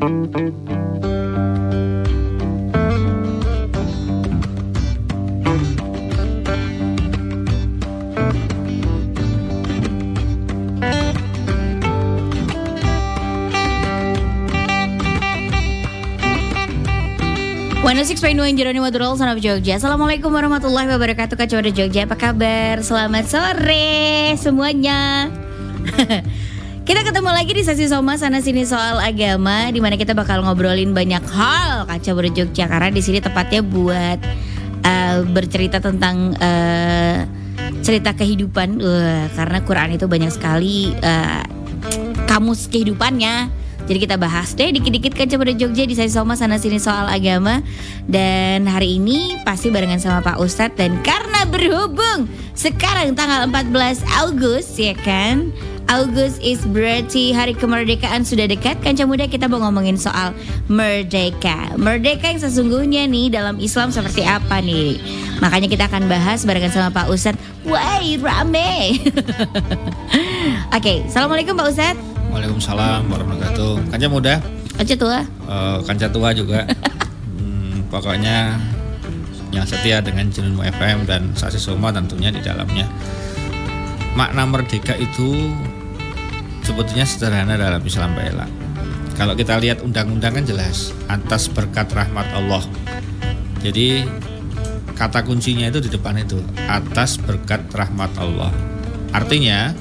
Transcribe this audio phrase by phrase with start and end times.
[0.00, 0.16] 106.1
[18.56, 19.76] Jeronimo Durul Son of Jogja.
[19.76, 22.08] Assalamualaikum warahmatullahi wabarakatuh Cewek Jogja.
[22.08, 22.80] Apa kabar?
[22.80, 25.28] Selamat sore semuanya
[26.90, 30.90] Kita ketemu lagi di sesi Soma sana sini soal agama di mana kita bakal ngobrolin
[30.90, 31.86] banyak hal.
[31.86, 34.18] Kaca Jogja karena di sini tepatnya buat
[34.82, 37.22] uh, bercerita tentang uh,
[37.86, 38.82] cerita kehidupan.
[38.82, 41.46] Uh, karena Quran itu banyak sekali uh,
[42.26, 43.54] kamus kehidupannya.
[43.86, 47.62] Jadi kita bahas deh dikit-dikit pada Jogja di saya Soma sana sini soal agama.
[48.10, 50.74] Dan hari ini pasti barengan sama Pak Ustadz.
[50.74, 52.26] Dan karena berhubung
[52.58, 55.54] sekarang tanggal 14 Agustus ya kan
[55.90, 60.30] August is berarti hari kemerdekaan sudah dekat Kanca muda kita mau ngomongin soal
[60.70, 65.02] merdeka Merdeka yang sesungguhnya nih dalam Islam seperti apa nih
[65.42, 68.70] Makanya kita akan bahas barengan sama Pak Ustadz Wah rame
[70.70, 73.90] Oke, okay, Assalamualaikum Pak Ustadz Waalaikumsalam warahmatullahi wabarakatuh.
[73.90, 74.34] Kanca muda.
[74.78, 75.18] Kanca tua.
[75.50, 76.62] Uh, kanca tua juga.
[77.42, 78.54] hmm, pokoknya
[79.50, 82.86] yang setia dengan Jenunmu FM dan Sasi Soma tentunya di dalamnya.
[84.14, 85.50] Makna merdeka itu
[86.70, 88.46] sebetulnya sederhana dalam Islam Bela.
[89.18, 92.62] Kalau kita lihat undang-undang kan jelas atas berkat rahmat Allah.
[93.60, 94.06] Jadi
[94.94, 96.40] kata kuncinya itu di depan itu
[96.70, 98.54] atas berkat rahmat Allah.
[99.10, 99.74] Artinya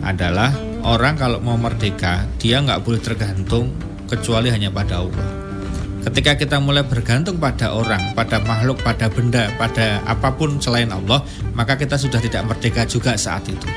[0.00, 0.50] adalah
[0.82, 3.70] orang kalau mau merdeka dia nggak boleh tergantung
[4.08, 5.26] kecuali hanya pada Allah.
[6.00, 11.20] Ketika kita mulai bergantung pada orang, pada makhluk, pada benda, pada apa pun selain Allah,
[11.52, 13.68] maka kita sudah tidak merdeka juga saat itu.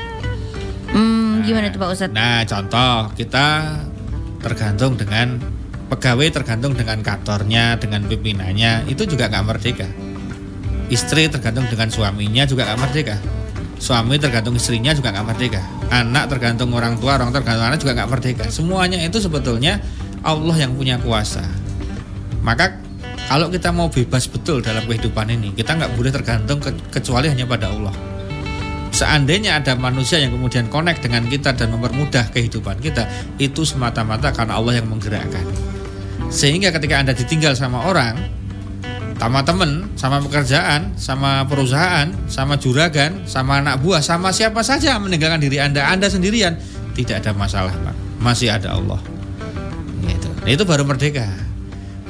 [0.90, 2.16] Hmm, gimana tuh Pak Ustadz?
[2.16, 3.46] Nah, contoh kita
[4.40, 5.38] tergantung dengan
[5.92, 9.88] pegawai tergantung dengan kantornya, dengan pimpinannya, itu juga nggak merdeka.
[10.88, 13.16] Istri tergantung dengan suaminya juga nggak merdeka.
[13.76, 15.60] Suami tergantung istrinya juga nggak merdeka.
[15.92, 18.44] Anak tergantung orang tua orang tergantung anak juga nggak merdeka.
[18.48, 19.80] Semuanya itu sebetulnya
[20.24, 21.44] Allah yang punya kuasa.
[22.40, 22.80] Maka
[23.28, 27.48] kalau kita mau bebas betul dalam kehidupan ini kita nggak boleh tergantung ke, kecuali hanya
[27.48, 28.13] pada Allah
[29.04, 33.04] seandainya ada manusia yang kemudian connect dengan kita dan mempermudah kehidupan kita
[33.36, 35.44] itu semata-mata karena Allah yang menggerakkan
[36.32, 38.16] sehingga ketika anda ditinggal sama orang
[39.14, 45.40] sama temen, sama pekerjaan, sama perusahaan, sama juragan, sama anak buah, sama siapa saja meninggalkan
[45.40, 46.58] diri Anda, Anda sendirian,
[46.92, 47.94] tidak ada masalah, Pak.
[48.20, 49.00] Masih ada Allah.
[50.04, 50.28] Gitu.
[50.28, 51.24] Nah, itu baru merdeka.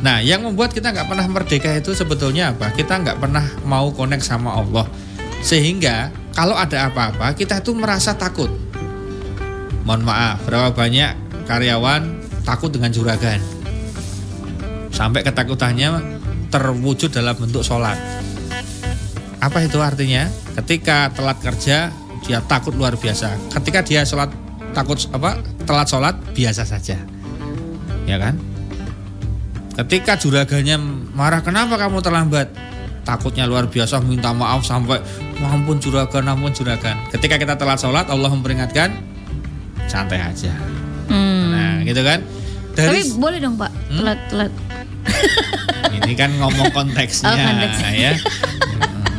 [0.00, 2.72] Nah, yang membuat kita nggak pernah merdeka itu sebetulnya apa?
[2.75, 4.88] Kita nggak pernah mau connect sama Allah,
[5.44, 8.50] sehingga kalau ada apa-apa kita tuh merasa takut.
[9.87, 11.15] Mohon maaf, berapa banyak
[11.47, 12.03] karyawan
[12.43, 13.39] takut dengan juragan?
[14.91, 16.03] Sampai ketakutannya
[16.50, 17.97] terwujud dalam bentuk sholat.
[19.39, 20.27] Apa itu artinya?
[20.56, 21.93] Ketika telat kerja,
[22.25, 23.37] dia takut luar biasa.
[23.61, 24.33] Ketika dia sholat
[24.72, 25.39] takut apa?
[25.69, 26.97] Telat sholat biasa saja,
[28.09, 28.41] ya kan?
[29.75, 30.78] Ketika juraganya
[31.12, 32.49] marah, kenapa kamu terlambat?
[33.05, 35.03] Takutnya luar biasa, minta maaf sampai
[35.44, 36.97] mampun juragan, ampun juragan.
[37.12, 38.97] Ketika kita telat sholat, Allah memperingatkan,
[39.84, 40.56] santai aja.
[41.12, 41.53] Hmm.
[41.53, 42.25] Nah, gitu kan?
[42.75, 43.99] Dari, Tapi boleh dong Pak, hmm?
[44.03, 44.53] telat telat
[46.00, 47.91] ini kan ngomong konteksnya, oh, konteksnya.
[47.93, 48.12] ya.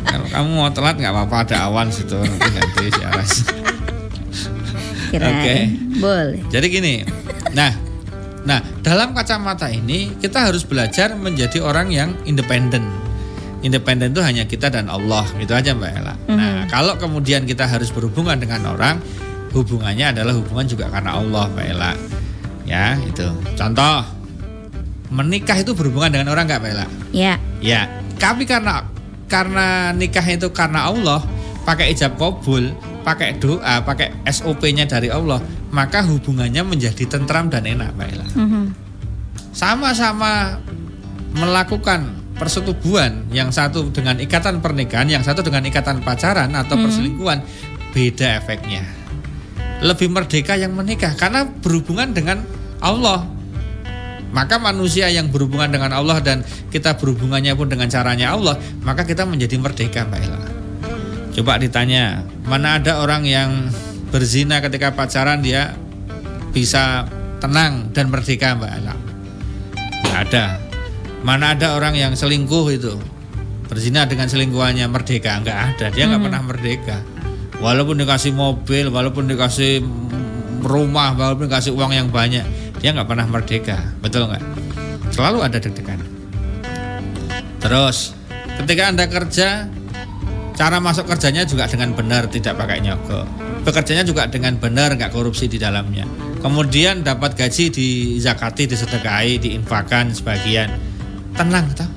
[0.09, 3.31] Kalau kamu mau telat nggak apa-apa ada awan situ nanti ganti si Aras.
[5.15, 5.61] Oke, okay.
[6.03, 6.41] boleh.
[6.51, 6.93] Jadi gini,
[7.55, 7.71] nah,
[8.43, 13.04] nah dalam kacamata ini kita harus belajar menjadi orang yang independen.
[13.65, 16.13] Independen itu hanya kita dan Allah, gitu aja Mbak Ella.
[16.13, 16.37] Mm-hmm.
[16.37, 19.01] Nah, kalau kemudian kita harus berhubungan dengan orang,
[19.57, 21.91] hubungannya adalah hubungan juga karena Allah, Mbak Ella.
[22.65, 23.25] Ya, itu.
[23.57, 24.05] Contoh,
[25.13, 26.85] menikah itu berhubungan dengan orang nggak Bella?
[27.13, 27.37] Iya.
[27.61, 27.87] Ya.
[28.17, 28.85] Tapi karena
[29.29, 31.21] karena nikah itu karena Allah,
[31.65, 32.73] pakai ijab kabul,
[33.05, 38.27] pakai doa, pakai SOP-nya dari Allah, maka hubungannya menjadi tentram dan enak, Mbak Ella.
[38.33, 38.65] Mm -hmm.
[39.55, 40.59] Sama-sama
[41.35, 46.83] melakukan persetubuhan, yang satu dengan ikatan pernikahan, yang satu dengan ikatan pacaran atau mm -hmm.
[46.83, 47.39] perselingkuhan,
[47.95, 48.83] beda efeknya.
[49.83, 52.43] Lebih merdeka yang menikah karena berhubungan dengan
[52.79, 53.35] Allah
[54.35, 59.23] maka manusia yang berhubungan dengan Allah dan kita berhubungannya pun dengan caranya Allah, maka kita
[59.23, 60.39] menjadi merdeka, Mbak Ella.
[61.31, 63.71] Coba ditanya, mana ada orang yang
[64.11, 65.71] berzina ketika pacaran dia
[66.51, 67.07] bisa
[67.39, 68.95] tenang dan merdeka, Mbak Ella?
[70.03, 70.64] Tidak ada.
[71.25, 72.93] Mana ada orang yang selingkuh itu
[73.65, 75.41] berzina dengan selingkuhannya merdeka?
[75.41, 75.85] Enggak ada.
[75.89, 76.27] Dia nggak hmm.
[76.29, 76.97] pernah merdeka.
[77.57, 79.81] Walaupun dikasih mobil, walaupun dikasih
[80.61, 82.45] rumah, walaupun dikasih uang yang banyak,
[82.77, 84.43] dia nggak pernah merdeka, betul nggak?
[85.09, 85.97] Selalu ada deg-degan.
[87.57, 88.13] Terus,
[88.61, 89.65] ketika anda kerja,
[90.53, 93.25] cara masuk kerjanya juga dengan benar, tidak pakai nyogok.
[93.65, 96.05] Bekerjanya juga dengan benar, nggak korupsi di dalamnya.
[96.45, 97.87] Kemudian dapat gaji di
[98.21, 100.94] zakati, disedekahi, diinfakan sebagian.
[101.35, 101.87] Tenang, tau?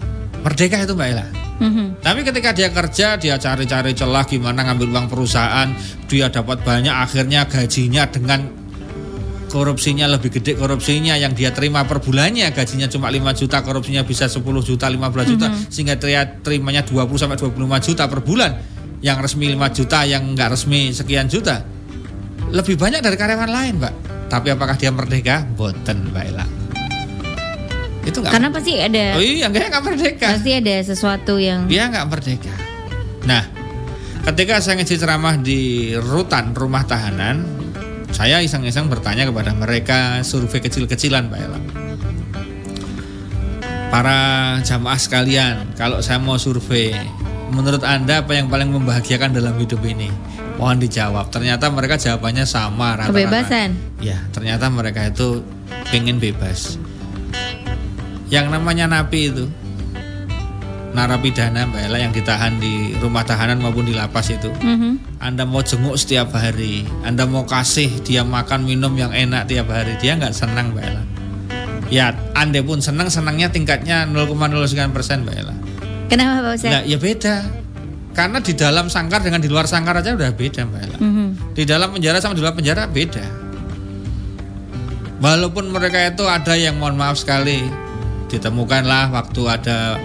[0.42, 1.26] Merdeka itu Mbak Ella.
[1.58, 2.02] Mhm.
[2.02, 5.74] Tapi ketika dia kerja, dia cari-cari celah gimana ngambil uang perusahaan,
[6.06, 8.58] dia dapat banyak, akhirnya gajinya dengan
[9.48, 14.28] korupsinya lebih gede korupsinya yang dia terima per bulannya gajinya cuma 5 juta korupsinya bisa
[14.28, 18.52] 10 juta 15 juta sehingga dia terimanya 20 sampai 25 juta per bulan
[19.00, 21.64] yang resmi 5 juta yang enggak resmi sekian juta
[22.52, 23.94] lebih banyak dari karyawan lain Mbak
[24.28, 25.48] tapi apakah dia merdeka?
[25.56, 26.57] Boten Mbak Ella
[28.08, 31.86] itu enggak Karena pasti ada oh iya enggak enggak merdeka pasti ada sesuatu yang dia
[31.92, 32.54] nggak merdeka.
[33.28, 33.44] Nah,
[34.24, 37.44] ketika saya ngisi ceramah di rutan rumah tahanan,
[38.08, 41.60] saya iseng-iseng bertanya kepada mereka survei kecil-kecilan, Mbak Ella.
[43.92, 44.18] Para
[44.64, 46.96] jamaah sekalian, kalau saya mau survei,
[47.52, 50.08] menurut Anda apa yang paling membahagiakan dalam hidup ini?
[50.56, 51.28] Mohon dijawab.
[51.28, 53.12] Ternyata mereka jawabannya sama rata-rata.
[53.12, 53.68] kebebasan.
[54.00, 55.44] Ya, ternyata mereka itu
[55.92, 56.80] pengen bebas.
[58.28, 59.48] Yang namanya napi itu
[60.98, 64.50] narapidana Mbak Ella yang ditahan di rumah tahanan maupun di lapas itu.
[64.50, 65.20] Mhm.
[65.20, 69.94] Anda mau jenguk setiap hari, Anda mau kasih dia makan minum yang enak tiap hari,
[70.00, 71.02] dia nggak senang Mbak Ella.
[71.88, 75.54] Ya, Anda pun senang, senangnya tingkatnya 0,09 persen Mbak Ella.
[76.08, 76.72] Kenapa Pak Ustadz?
[76.72, 77.34] Nah, ya beda.
[78.12, 80.98] Karena di dalam sangkar dengan di luar sangkar aja udah beda Mbak Ella.
[80.98, 81.26] Mhm.
[81.54, 83.24] Di dalam penjara sama di luar penjara beda.
[85.18, 87.87] Walaupun mereka itu ada yang mohon maaf sekali
[88.28, 89.96] ditemukanlah waktu ada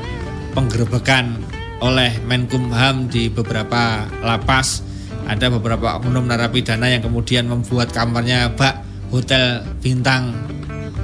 [0.55, 1.37] penggerebekan
[1.83, 4.81] oleh Menkumham di beberapa lapas
[5.27, 10.35] ada beberapa oknum narapidana yang kemudian membuat kamarnya bak hotel bintang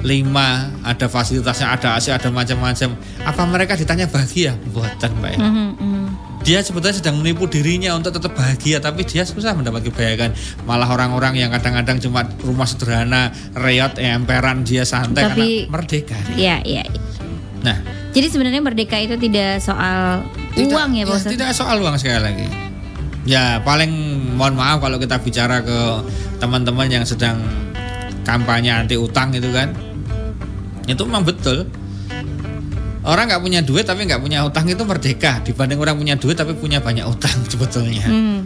[0.00, 0.08] 5
[0.80, 5.38] ada fasilitasnya ada AC ada macam-macam apa mereka ditanya bahagia buatan Mbak ya?
[5.44, 6.04] Mhm, mhm.
[6.40, 10.32] dia sebetulnya sedang menipu dirinya untuk tetap bahagia tapi dia susah mendapat kebahagiaan
[10.64, 16.16] malah orang-orang yang kadang-kadang cuma rumah sederhana reot emperan dia santai Tapi- karena merdeka.
[16.32, 16.84] Iya, iya.
[17.60, 17.78] Nah.
[18.10, 21.32] Jadi sebenarnya merdeka itu tidak soal tidak- uang ya Pak Ustadz?
[21.32, 22.46] tidak soal uang sekali lagi.
[23.22, 23.92] Ya paling
[24.34, 25.78] mohon maaf kalau kita bicara ke
[26.40, 27.38] teman-teman yang sedang
[28.24, 29.70] kampanye anti utang itu kan.
[30.84, 31.68] Itu memang betul.
[33.00, 35.40] Orang nggak punya duit tapi nggak punya utang itu merdeka.
[35.40, 38.06] Dibanding orang punya duit tapi punya banyak utang sebetulnya.
[38.06, 38.40] Hmm.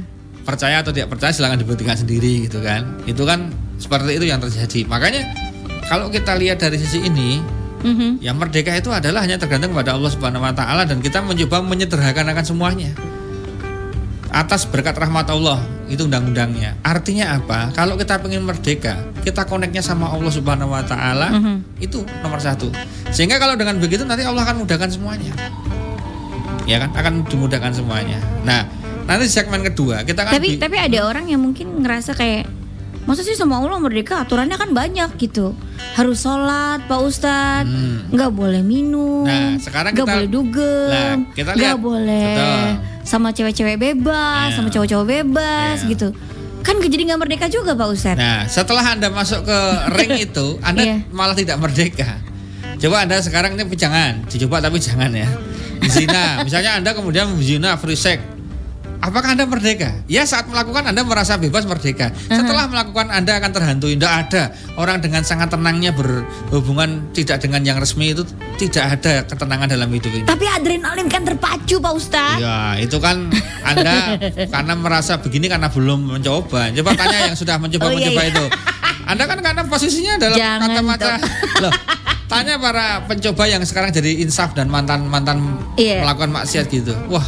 [0.45, 2.85] percaya atau tidak percaya silahkan dibuktikan sendiri gitu kan.
[3.09, 3.49] Itu kan
[3.81, 4.85] seperti itu yang terjadi.
[4.85, 5.25] Makanya
[5.89, 7.41] kalau kita lihat dari sisi ini
[7.85, 8.19] Mhm.
[8.19, 12.41] ya merdeka itu adalah hanya tergantung kepada Allah Subhanahu Wa Taala dan kita mencoba menyederhanakan
[12.43, 12.91] semuanya.
[14.35, 16.75] Atas berkat rahmat Allah itu undang-undangnya.
[16.83, 17.71] Artinya apa?
[17.71, 21.79] Kalau kita pengen merdeka kita koneknya sama Allah Subhanahu Wa Taala Mhm.
[21.79, 22.67] itu nomor satu.
[23.09, 25.31] Sehingga kalau dengan begitu nanti Allah akan mudahkan semuanya.
[26.65, 26.91] Ya kan?
[26.97, 28.19] Akan dimudahkan semuanya.
[28.43, 28.67] Nah
[29.05, 32.49] nanti segmen kedua kita kan Tapi di- tapi ada orang yang mungkin ngerasa kayak
[33.05, 35.53] masa sih sama Allah merdeka aturannya kan banyak gitu
[35.93, 38.09] harus sholat Pak Ustadz Hmm.
[38.09, 42.69] nggak boleh minum Nah, sekarang nggak kita- boleh dugem Nah, kita nggak boleh Betul.
[43.03, 44.57] sama cewek-cewek bebas Iya.
[44.57, 45.91] sama cowok-cowok bebas Iya.
[45.91, 46.09] gitu
[46.61, 49.59] kan jadi nggak merdeka juga Pak Ustadz Nah, setelah Anda masuk ke
[49.95, 50.97] ring itu, Anda Iya.
[51.11, 52.09] malah tidak merdeka.
[52.75, 55.29] Coba Anda sekarang ini jangan, dicoba tapi jangan ya.
[55.85, 58.19] Zina, misalnya Anda kemudian zina free sex.
[59.05, 59.93] Apakah Anda merdeka?
[60.09, 62.09] Ya saat melakukan Anda merasa bebas merdeka.
[62.25, 64.01] Setelah melakukan Anda akan terhantui.
[64.01, 64.49] Tidak ada
[64.81, 68.25] orang dengan sangat tenangnya berhubungan tidak dengan yang resmi itu
[68.57, 70.25] tidak ada ketenangan dalam hidup ini.
[70.25, 73.29] tapi adrenalin kan terpacu Pak Ustadz Ya, itu kan
[73.61, 74.17] Anda
[74.57, 76.73] karena merasa begini karena belum mencoba.
[76.73, 78.33] Coba tanya yang sudah mencoba Oh, iya, mencoba iya.
[78.33, 78.45] itu.
[79.05, 81.21] Anda kan karena posisinya dalam kacamata.
[81.61, 81.73] Loh,
[82.25, 86.01] tanya para pencoba yang sekarang jadi insaf dan mantan-mantan Iya.
[86.01, 86.97] melakukan maksiat gitu.
[87.13, 87.25] Wah,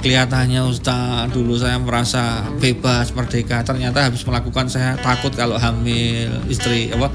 [0.00, 3.62] kelihatannya Ustaz dulu saya merasa bebas merdeka.
[3.64, 7.10] Ternyata habis melakukan saya takut kalau hamil istri apa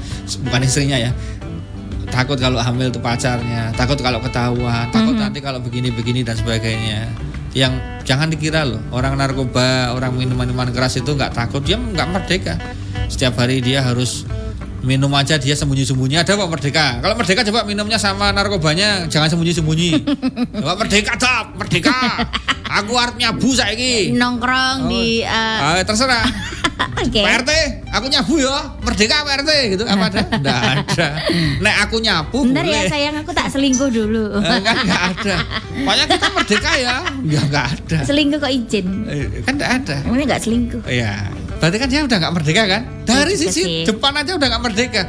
[0.46, 1.10] bukan istrinya ya.
[2.12, 7.08] Takut kalau hamil itu pacarnya takut kalau ketahuan takut nanti kalau begini-begini dan sebagainya.
[7.52, 12.54] Yang jangan dikira loh orang narkoba orang minuman-minuman keras itu nggak takut dia nggak merdeka.
[13.08, 14.24] Setiap hari dia harus
[14.82, 19.90] minum aja dia sembunyi-sembunyi ada pak merdeka kalau merdeka coba minumnya sama narkobanya jangan sembunyi-sembunyi
[20.58, 21.94] coba merdeka dap merdeka
[22.64, 26.26] aku harus nyabu saiki nongkrong di uh, Ah, terserah
[26.98, 27.50] oke Pak RT,
[27.88, 29.84] aku nyabu ya, merdeka Pak RT gitu.
[29.84, 30.20] Apa ada?
[30.34, 31.08] Enggak ada.
[31.60, 35.36] Nek aku nyabu Bentar ya sayang aku tak selingkuh dulu Eh, kan enggak ada.
[35.78, 36.96] Pokoknya kita merdeka ya.
[37.22, 37.98] Ya enggak ada.
[38.02, 38.86] selingkuh kok izin
[39.44, 39.96] Kan enggak ada.
[40.02, 41.12] emangnya nggak selingkuh Iya.
[41.62, 42.82] Berarti kan dia udah nggak merdeka kan?
[43.06, 45.02] Dari Iya sisi depan aja udah nggak merdeka.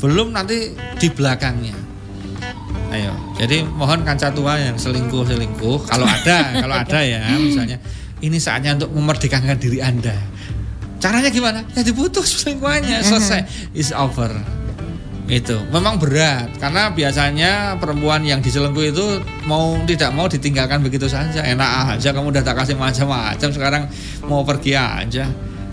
[0.00, 1.76] belum nanti di belakangnya.
[2.88, 7.76] Ayo, jadi mohon kancah tua yang selingkuh selingkuh, kalau ada, kalau ada ya, misalnya
[8.24, 10.16] ini saatnya untuk memerdekakan diri anda.
[11.04, 11.68] Caranya gimana?
[11.76, 13.44] Ya diputus selingkuhannya, selesai,
[13.76, 14.32] is over.
[15.28, 19.06] Itu memang berat karena biasanya perempuan yang diselingkuh itu
[19.44, 21.44] mau tidak mau ditinggalkan begitu saja.
[21.44, 23.82] Enak aja kamu udah tak kasih macam-macam sekarang
[24.24, 25.28] mau pergi aja.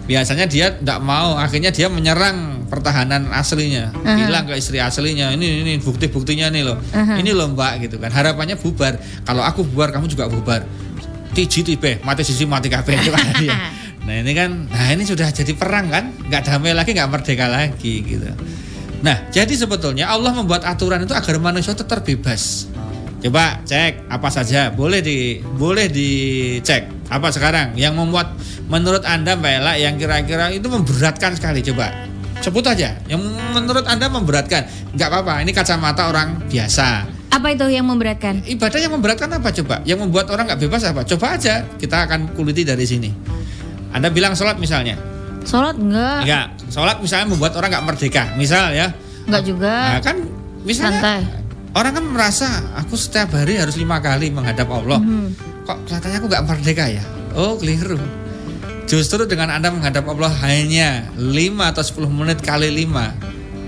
[0.08, 4.24] Biasanya dia tidak mau, akhirnya dia menyerang pertahanan aslinya, Aha.
[4.24, 7.20] bilang ke istri aslinya ini ini bukti-buktinya nih loh, Aha.
[7.20, 8.08] ini loh mbak gitu kan.
[8.08, 8.96] Harapannya bubar.
[9.28, 10.64] Kalau aku bubar kamu juga bubar.
[11.36, 13.56] Tiji tipe, mati sisi mati kabeh itu kan dia.
[14.08, 18.08] Nah ini kan, nah ini sudah jadi perang kan, nggak damai lagi, nggak merdeka lagi
[18.08, 18.32] gitu.
[18.98, 22.66] Nah, jadi sebetulnya Allah membuat aturan itu agar manusia itu terbebas.
[23.18, 27.10] Coba cek apa saja, boleh di boleh dicek.
[27.10, 27.74] Apa sekarang?
[27.74, 28.38] Yang membuat
[28.70, 31.66] menurut anda Mbak Ella yang kira-kira itu memberatkan sekali.
[31.66, 31.90] Coba
[32.46, 32.94] sebut aja.
[33.10, 33.26] Yang
[33.58, 34.70] menurut anda memberatkan.
[34.94, 37.10] Nggak apa-apa ini kacamata orang biasa.
[37.28, 38.40] Apa itu yang memberatkan?
[38.48, 39.84] ibadah yang memberatkan apa coba?
[39.84, 41.02] Yang membuat orang nggak bebas apa?
[41.04, 43.10] Coba aja kita akan kuliti dari sini.
[43.92, 44.96] Anda bilang sholat misalnya.
[45.48, 46.28] Sholat enggak?
[46.28, 48.24] ya sholat misalnya membuat orang nggak merdeka.
[48.38, 48.94] Misal ya.
[49.26, 49.74] Enggak juga.
[49.74, 50.18] Nah, kan
[50.64, 51.47] misalnya Santai.
[51.74, 52.48] Orang kan merasa
[52.78, 55.02] aku setiap hari harus lima kali menghadap Allah.
[55.02, 55.28] Mhm.
[55.68, 57.04] Kok kelihatannya aku nggak merdeka ya?
[57.36, 58.00] Oh keliru.
[58.88, 63.20] Justru dengan anda menghadap Allah hanya 5 atau 10 menit kali 5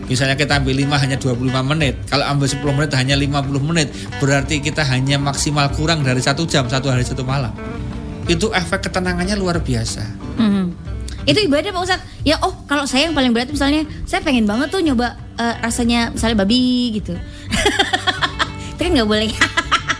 [0.07, 3.91] Misalnya kita ambil 5 hanya 25 menit Kalau ambil 10 menit hanya 50 menit
[4.23, 7.51] Berarti kita hanya maksimal kurang dari satu jam Satu hari satu malam
[8.31, 10.07] Itu efek ketenangannya luar biasa
[10.39, 10.65] Mhm.
[11.27, 12.05] Itu ibadah Pak Ustadz.
[12.23, 16.11] Ya oh kalau saya yang paling berat misalnya saya pengen banget tuh nyoba eh, rasanya
[16.11, 17.15] misalnya babi gitu.
[18.75, 19.31] Itu kan nggak boleh.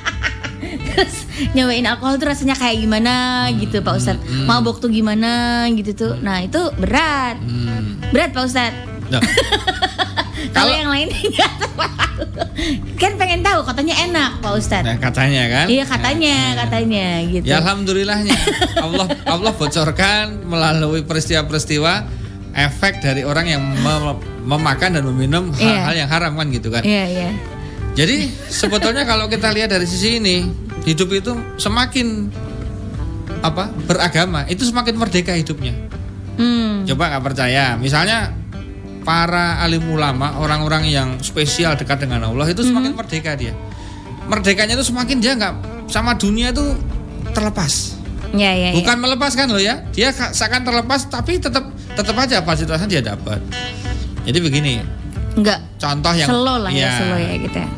[0.89, 1.15] Terus
[1.55, 4.19] nyobain alkohol tuh rasanya kayak gimana gitu Pak Ustadz.
[4.19, 4.45] hmm.
[4.45, 6.13] Mabok tuh gimana gitu tuh.
[6.19, 7.39] Nah itu berat.
[7.39, 8.11] hmm.
[8.11, 8.79] Berat Pak Ustadz.
[9.09, 9.23] Nah,
[10.55, 11.11] Kalau yang lain.
[12.99, 14.87] Kan pengen tahu katanya enak Pak Ustadz.
[14.87, 17.45] nah katanya kan Iya katanya, katanya gitu.
[17.47, 18.35] Ya alhamdulillahnya
[18.79, 21.93] Allah Allah bocorkan melalui peristiwa-peristiwa
[22.51, 25.85] efek dari orang yang mem- memakan dan meminum Iya.
[25.85, 26.81] hal-hal yang haram kan gitu kan.
[26.81, 27.29] Iya, iya.
[27.93, 30.47] Jadi sebetulnya kalau kita lihat dari sisi ini
[30.83, 32.31] hidup itu semakin
[33.39, 35.75] apa beragama itu semakin merdeka hidupnya.
[36.35, 36.87] Hmm.
[36.87, 38.31] Coba nggak percaya, misalnya
[39.03, 43.51] para alim ulama, orang-orang yang spesial dekat dengan Allah itu semakin merdeka dia.
[44.25, 45.53] Merdekanya itu semakin dia nggak
[45.87, 46.63] sama dunia itu
[47.31, 47.97] terlepas.
[48.29, 48.77] Ya, ya, ya.
[48.77, 53.39] Bukan melepaskan loh ya, dia ka- seakan terlepas tapi tetap tetap aja fasilitasnya dia dapat.
[54.27, 54.73] Jadi begini,
[55.37, 57.69] Enggak contoh yang slow lah ya, ya, slow ya gitu ya.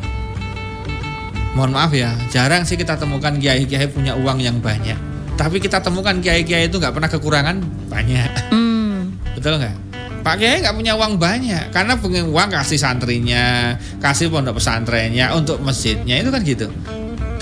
[1.52, 4.96] Mohon maaf ya, jarang sih kita temukan kiai-kiai punya uang yang banyak.
[5.36, 7.56] Tapi kita temukan kiai-kiai itu nggak pernah kekurangan
[7.92, 8.30] banyak.
[8.48, 9.12] Hmm.
[9.36, 9.76] Betul nggak?
[10.22, 15.58] Pak Kiai nggak punya uang banyak karena punya uang kasih santrinya, kasih pondok pesantrennya, untuk
[15.58, 16.70] masjidnya itu kan gitu.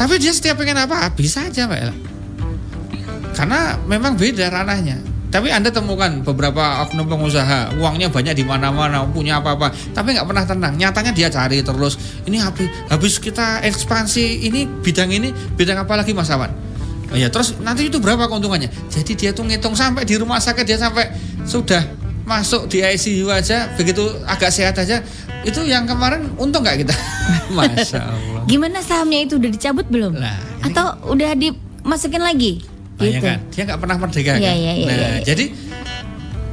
[0.00, 1.97] Tapi dia setiap pengen apa bisa aja Mbak Ella.
[3.37, 4.97] Karena memang beda ranahnya.
[5.31, 10.43] Tapi Anda temukan beberapa oknum pengusaha uangnya banyak di mana-mana, punya apa-apa, tapi nggak pernah
[10.43, 10.75] tenang.
[10.75, 11.95] Nyatanya dia cari terus.
[12.27, 16.51] Ini habis habis kita ekspansi ini bidang ini, bidang apa lagi Mas Awan?
[17.11, 18.71] Oh ya, terus nanti itu berapa keuntungannya?
[18.91, 21.11] Jadi dia tuh ngitung sampai di rumah sakit dia sampai
[21.43, 21.83] sudah
[22.23, 25.03] masuk di ICU aja, begitu agak sehat aja.
[25.43, 26.95] Itu yang kemarin untung nggak kita?
[27.57, 28.43] Masya Allah.
[28.47, 30.19] Gimana sahamnya itu udah dicabut belum?
[30.19, 32.63] Nah, ini- Atau udah dimasukin lagi?
[33.00, 33.26] Banyak Gitu.
[33.26, 33.38] kan?
[33.49, 34.40] Dia nggak pernah merdeka Iya, kan?
[34.40, 35.21] iya, iya, nah, iya, iya.
[35.25, 35.45] jadi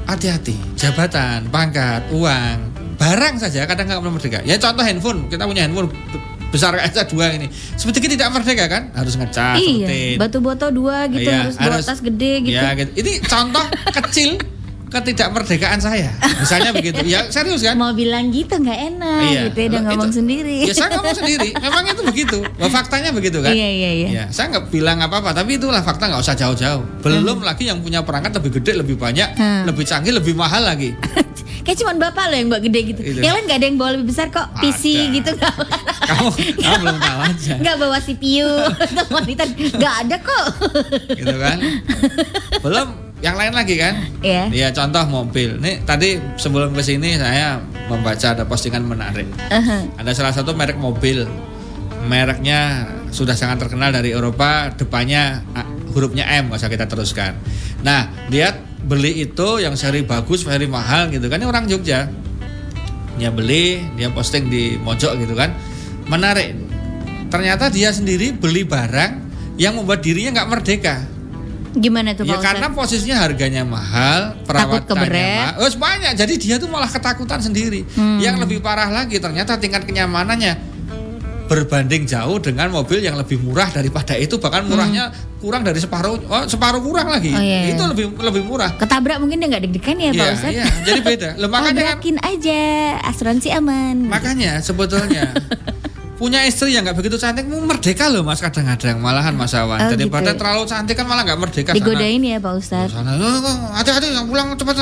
[0.06, 0.56] hati-hati.
[0.76, 2.58] Jabatan, pangkat, uang,
[2.96, 4.40] barang saja kadang nggak pernah merdeka.
[4.42, 7.48] Ya contoh handphone, kita punya handphone be- besar kayak saja dua ini.
[7.76, 8.84] Sedikit tidak merdeka kan?
[8.94, 10.16] Harus ngecas, Iya, rutin.
[10.16, 12.56] batu boto dua gitu Iya, harus harus- tas gede gitu.
[12.56, 12.92] Ya, gitu.
[12.96, 13.66] Ini contoh
[14.00, 14.40] kecil
[14.88, 16.10] ketidakmerdekaan saya.
[16.38, 17.04] Misalnya begitu.
[17.04, 17.76] Ya serius kan?
[17.76, 19.42] Mau bilang gitu nggak enak Iya.
[19.46, 20.58] gitu ya, udah Itu- ngomong sendiri.
[20.62, 21.50] Ya saya ngomong sendiri.
[21.54, 22.38] Memang itu begitu.
[22.56, 23.52] Wah, faktanya begitu kan?
[23.52, 24.08] Iya, iya, iya.
[24.10, 26.84] Ya, saya nggak bilang apa-apa, tapi itulah fakta nggak usah jauh-jauh.
[27.02, 29.64] Belum lagi yang punya perangkat lebih gede, lebih banyak, Hmm.
[29.66, 30.96] lebih canggih, lebih mahal lagi.
[31.68, 33.02] Kayak cuman bapak lo yang bawa gede gitu.
[33.04, 33.20] Itu.
[33.20, 34.48] Yang lain nggak ada yang bawa lebih besar kok.
[34.58, 35.14] PC Ada.
[35.14, 35.56] gitu nggak.
[36.08, 36.28] Kamu,
[36.64, 39.48] kamu belum tahu aja, Nggak bawa CPU atau monitor.
[39.52, 40.46] Nggak ada kok.
[41.12, 41.58] gitu kan?
[42.64, 42.88] Belum
[43.22, 43.98] yang lain lagi kan?
[44.22, 44.50] Iya.
[44.54, 45.58] Ya contoh mobil.
[45.58, 47.58] Nih tadi sebelum ke sini saya
[47.90, 49.26] membaca ada postingan menarik.
[49.50, 49.90] Aha.
[49.98, 51.26] Ada salah satu merek mobil.
[52.06, 55.42] Mereknya sudah sangat terkenal dari Eropa, depannya
[55.92, 57.34] hurufnya M, nggak usah kita teruskan.
[57.82, 58.54] Nah, dia
[58.86, 61.42] beli itu yang seri bagus, seri mahal gitu kan.
[61.42, 62.06] Ini orang Jogja.
[63.18, 65.58] Dia beli, dia posting di Mojok gitu kan.
[66.06, 66.54] Menarik.
[67.28, 69.26] Ternyata dia sendiri beli barang
[69.58, 70.96] yang membuat dirinya nggak merdeka.
[71.78, 72.80] Gimana tuh Ya Pak karena Ustadz?
[72.82, 75.54] posisinya harganya mahal, perawatannya mahal.
[75.62, 76.12] Oh, banyak.
[76.18, 77.86] Jadi dia tuh malah ketakutan sendiri.
[77.94, 78.18] Hmm.
[78.18, 80.78] Yang lebih parah lagi ternyata tingkat kenyamanannya
[81.48, 86.44] berbanding jauh dengan mobil yang lebih murah daripada itu bahkan murahnya kurang dari separuh oh,
[86.44, 87.32] separuh kurang lagi.
[87.32, 87.40] Hmm.
[87.40, 87.72] Oh, iya, iya.
[87.72, 88.76] Itu lebih lebih murah.
[88.76, 90.54] Ketabrak mungkin dia nggak deg-degan ya Pak Iya, Ustadz?
[90.54, 90.66] iya.
[90.84, 91.30] Jadi beda.
[91.40, 92.62] Loh, makanya kan Tabrakin aja,
[93.08, 93.96] asuransi aman.
[94.12, 95.32] makanya sebetulnya
[96.18, 99.90] punya istri yang nggak begitu cantik mau merdeka loh mas kadang-kadang malahan mas Awan Oh,
[99.92, 100.40] daripada gitu.
[100.42, 101.78] terlalu cantik kan malah nggak merdeka sana.
[101.78, 102.90] Digodain ya Pak Ustadz.
[102.92, 104.76] sana "Oh, oh, hati-hati yang pulang cepat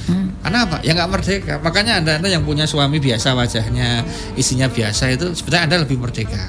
[0.00, 0.26] Hmm.
[0.40, 5.10] karena apa ya nggak merdeka makanya anda anda yang punya suami biasa wajahnya isinya biasa
[5.10, 6.40] itu sebenarnya anda lebih merdeka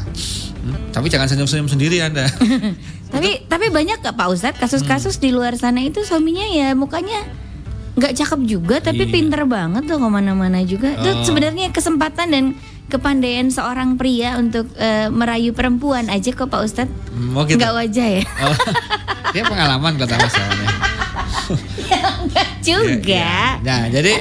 [0.62, 2.30] Hmm, tapi jangan senyum-senyum sendiri anda
[3.12, 7.26] Tapi tapi banyak gak Pak Ustadz kasus-kasus di luar sana itu suaminya ya mukanya
[7.92, 9.12] nggak cakep juga tapi Iya.
[9.12, 10.96] pinter banget tuh ke mana-mana juga.
[10.96, 11.26] Itu Oh.
[11.26, 12.44] sebenarnya kesempatan dan
[12.92, 16.92] kepandaian seorang pria untuk eh, merayu perempuan aja kok Pak Ustadz.
[17.16, 18.24] mau gitu Nggak wajah ya?
[18.44, 18.56] oh,
[19.34, 20.70] dia pengalaman kata mas Awan ya.
[22.22, 23.08] Nggak juga.
[23.08, 23.64] Iya, iya.
[23.64, 24.14] Nah, jadi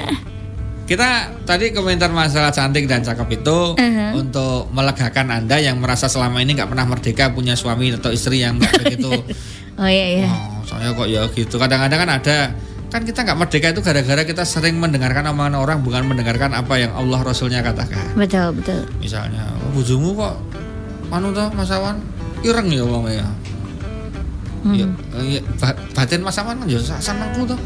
[0.86, 1.08] kita
[1.44, 4.10] tadi komentar masalah cantik dan cakep itu Uh-huh.
[4.18, 8.58] untuk melegakan anda yang merasa selama ini nggak pernah merdeka punya suami atau istri yang
[8.58, 9.10] nggak begitu.
[9.80, 10.28] Oh iya iya.
[10.28, 11.56] oh, saya kok ya gitu.
[11.56, 12.36] Kadang-kadang kan ada
[12.90, 16.90] kan kita nggak merdeka itu gara-gara kita sering mendengarkan omongan orang bukan mendengarkan apa yang
[16.92, 18.18] Allah Rasulnya katakan.
[18.18, 18.82] Betul betul.
[18.98, 20.34] Misalnya, oh, bujumu kok
[21.10, 22.02] anu toh Mas Awan
[22.42, 23.26] ireng ya wong ya.
[24.60, 24.76] Hmm.
[24.76, 24.84] Ya,
[25.24, 27.56] ya, ba- batin Mas Awan kan ya senengku tuh.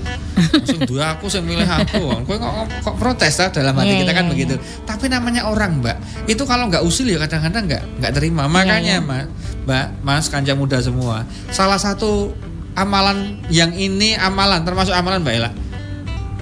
[0.62, 2.06] Sing duwe aku sing milih aku.
[2.22, 2.52] Kowe kok
[2.86, 4.54] kok protes ta dalam hati Iya, kita kan iya, begitu.
[4.86, 6.28] Tapi namanya orang, Mbak.
[6.30, 8.46] Itu kalau nggak usil ya kadang-kadang nggak nggak terima.
[8.46, 8.52] iya.
[8.54, 9.26] Makanya, Mas,
[9.66, 11.26] Mbak, Mas kanca muda semua.
[11.50, 12.30] Salah satu
[12.74, 15.50] amalan yang ini amalan termasuk amalan Mbak Ella.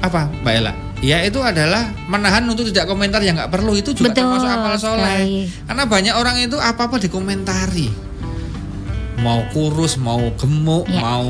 [0.02, 0.72] Apa, Mbak Ella?
[1.02, 4.74] Ya itu adalah menahan untuk tidak komentar yang nggak perlu itu juga Betul termasuk amal
[4.78, 5.50] soleh.
[5.66, 7.90] Karena banyak orang itu apa-apa dikomentari.
[9.18, 10.98] Mau kurus, mau gemuk, Ya.
[10.98, 11.26] mau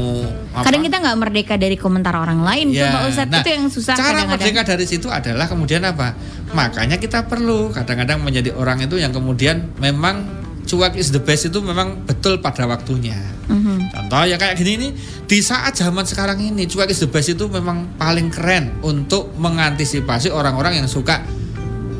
[0.56, 0.64] apa?
[0.64, 3.64] Kadang kita nggak merdeka dari komentar orang lain tuh Ya, Pak Ustadz nah, itu yang
[3.68, 4.32] susah Cara kadang-kadang.
[4.40, 6.16] merdeka dari situ adalah kemudian apa?
[6.52, 10.24] Makanya kita perlu kadang-kadang menjadi orang itu yang kemudian memang
[10.66, 13.18] cuek is the best itu memang betul pada waktunya.
[13.50, 13.92] Mhm.
[13.92, 14.90] Contoh ya kayak gini nih,
[15.26, 20.30] di saat zaman sekarang ini cuek is the best itu memang paling keren untuk mengantisipasi
[20.32, 21.20] orang-orang yang suka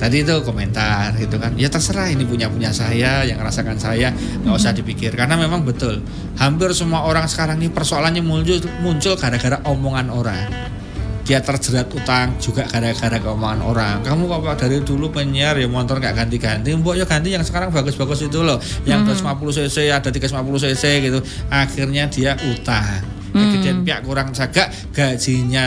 [0.03, 1.55] tadi itu komentar gitu kan.
[1.55, 4.11] Ya terserah ini punya punya saya, yang rasakan saya
[4.43, 6.03] nggak usah dipikir karena memang betul
[6.43, 10.51] hampir semua orang sekarang ini persoalannya muncul muncul gara-gara omongan orang.
[11.23, 13.97] Dia terjerat utang juga gara-gara omongan orang.
[14.03, 16.75] Kamu kok Pak, dari dulu penyiar ya motor nggak ganti-ganti.
[16.75, 18.59] Mbok ya ganti yang sekarang bagus-bagus itu loh.
[18.83, 21.19] Yang 250 cc ada 350 cc gitu.
[21.47, 23.23] Akhirnya dia utang.
[23.33, 25.67] Kemudian pihak kurang jaga gajinya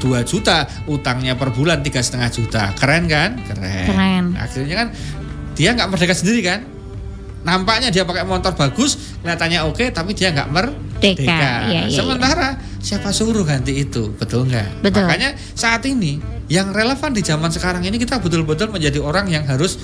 [0.00, 2.72] 2 juta, utangnya per bulan tiga setengah juta.
[2.80, 3.36] Keren kan?
[3.44, 3.86] Keren.
[3.92, 4.24] Keren.
[4.40, 4.88] Akhirnya kan
[5.52, 6.64] dia nggak merdeka sendiri kan?
[7.44, 11.28] Nampaknya dia pakai motor bagus, kelihatannya oke, tapi dia nggak merdeka.
[11.28, 11.92] Iya, iya, iya.
[11.92, 14.84] Sementara siapa suruh ganti itu, betul nggak?
[14.84, 15.08] Betul.
[15.08, 16.20] Makanya saat ini
[16.52, 19.80] yang relevan di zaman sekarang ini kita betul-betul menjadi orang yang harus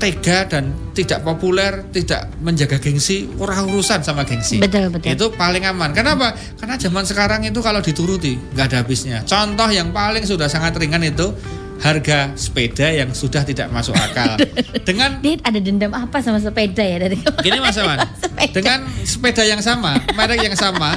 [0.00, 4.56] tega dan tidak populer, tidak menjaga gengsi, orang urusan sama gengsi.
[4.56, 5.12] Betul, betul.
[5.12, 5.92] Itu paling aman.
[5.92, 6.32] Kenapa?
[6.56, 9.20] Karena zaman sekarang itu kalau dituruti nggak ada habisnya.
[9.28, 11.36] Contoh yang paling sudah sangat ringan itu
[11.84, 14.40] harga sepeda yang sudah tidak masuk akal.
[14.88, 17.76] Dengan Dia ada dendam apa sama sepeda ya dari Gini Mas
[18.56, 20.96] dengan sepeda yang sama, merek yang sama,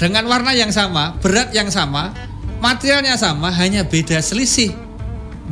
[0.00, 2.16] dengan warna yang sama, berat yang sama,
[2.64, 4.72] materialnya sama, hanya beda selisih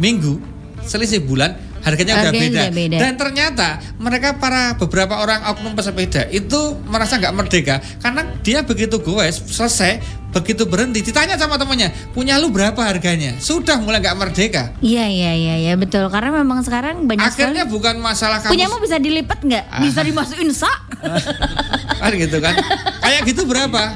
[0.01, 0.41] minggu,
[0.89, 1.53] selisih bulan,
[1.85, 2.63] harganya udah beda.
[2.73, 2.97] beda.
[2.97, 8.97] Dan ternyata mereka para beberapa orang oknum pesepeda itu merasa nggak merdeka karena dia begitu
[9.05, 14.63] goes selesai begitu berhenti ditanya sama temannya punya lu berapa harganya sudah mulai nggak merdeka
[14.85, 18.77] Iya iya iya iya betul karena memang sekarang banyak akhirnya sekali bukan masalah kamu punyamu
[18.85, 19.65] bisa dilipat nggak?
[19.73, 19.81] Ah.
[19.81, 20.79] Bisa dimasukin sak?
[22.03, 22.55] kan gitu kan
[23.01, 23.95] kayak gitu berapa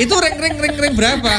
[0.00, 1.32] itu ring ring ring ring berapa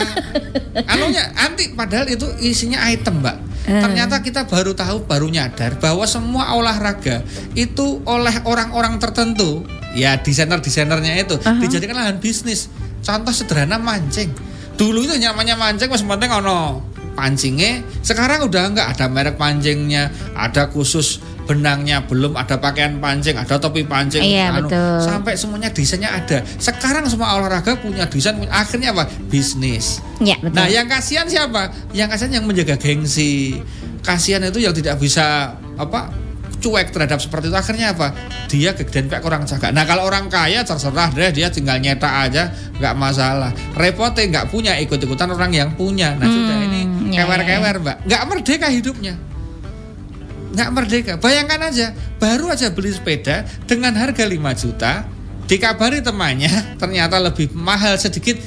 [0.89, 3.79] anunya anti padahal itu isinya item mbak Eh.
[3.79, 7.23] ternyata kita baru tahu baru nyadar bahwa semua olahraga
[7.55, 9.63] itu oleh orang-orang tertentu
[9.95, 11.63] ya desainer desainernya itu Aha.
[11.63, 12.67] dijadikan lahan bisnis
[13.03, 14.31] contoh sederhana mancing.
[14.73, 16.81] Dulu itu nyamannya mancing mas penting ono
[17.13, 23.59] pancingnya sekarang udah enggak ada merek pancingnya ada khusus benangnya belum ada pakaian pancing ada
[23.59, 24.23] topi pancing.
[24.23, 25.03] Iya, betul.
[25.03, 26.41] sampai semuanya desainnya ada.
[26.57, 29.05] Sekarang semua olahraga punya desain akhirnya apa?
[29.27, 29.99] Bisnis.
[30.23, 30.55] Ya betul.
[30.55, 31.69] nah yang kasihan siapa?
[31.91, 33.59] Yang kasihan yang menjaga gengsi.
[34.03, 36.11] Kasihan itu yang tidak bisa apa
[36.63, 37.57] cuek terhadap seperti itu.
[37.59, 38.15] Akhirnya apa?
[38.47, 39.75] Dia kegedean pihak kurang jaga.
[39.75, 43.51] Nah kalau orang kaya terserah deh dia tinggal nyetak aja nggak masalah.
[43.75, 46.15] Repotnya nggak punya ikut ikutan orang yang punya.
[46.15, 46.81] Nah Hmm, sudah ini.
[47.11, 47.97] Ya, kewer kewer mbak.
[48.07, 49.13] Nggak merdeka hidupnya.
[50.55, 51.13] Nggak merdeka.
[51.19, 51.91] Bayangkan aja
[52.23, 54.93] baru aja beli sepeda dengan harga 5 juta
[55.43, 56.49] Dikabari temannya
[56.81, 58.39] ternyata lebih mahal sedikit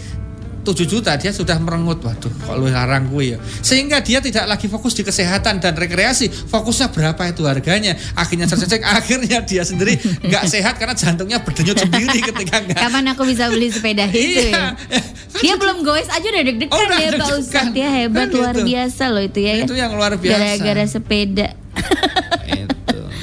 [0.67, 2.03] 7 juta dia sudah merengut.
[2.03, 3.39] Waduh lu larang gue ya?
[3.63, 6.27] Sehingga dia tidak lagi fokus di kesehatan dan rekreasi.
[6.27, 7.95] Fokusnya berapa itu harganya?
[8.19, 9.95] Akhirnya tercecek akhirnya dia sendiri
[10.27, 12.79] nggak sehat karena jantungnya berdenyut sendiri ketika nggak.
[12.83, 14.75] Kapan aku bisa beli sepeda itu iya.
[14.91, 15.01] ya
[15.37, 17.29] dia belum goes aja udah deg-degan Oh, ya Pak.
[17.39, 17.77] Ustadz.
[17.77, 18.67] Ya hebat Kan luar gitu.
[18.67, 19.53] biasa loh itu ya.
[19.63, 20.41] Itu yang luar biasa.
[20.41, 21.49] Gara-gara sepeda.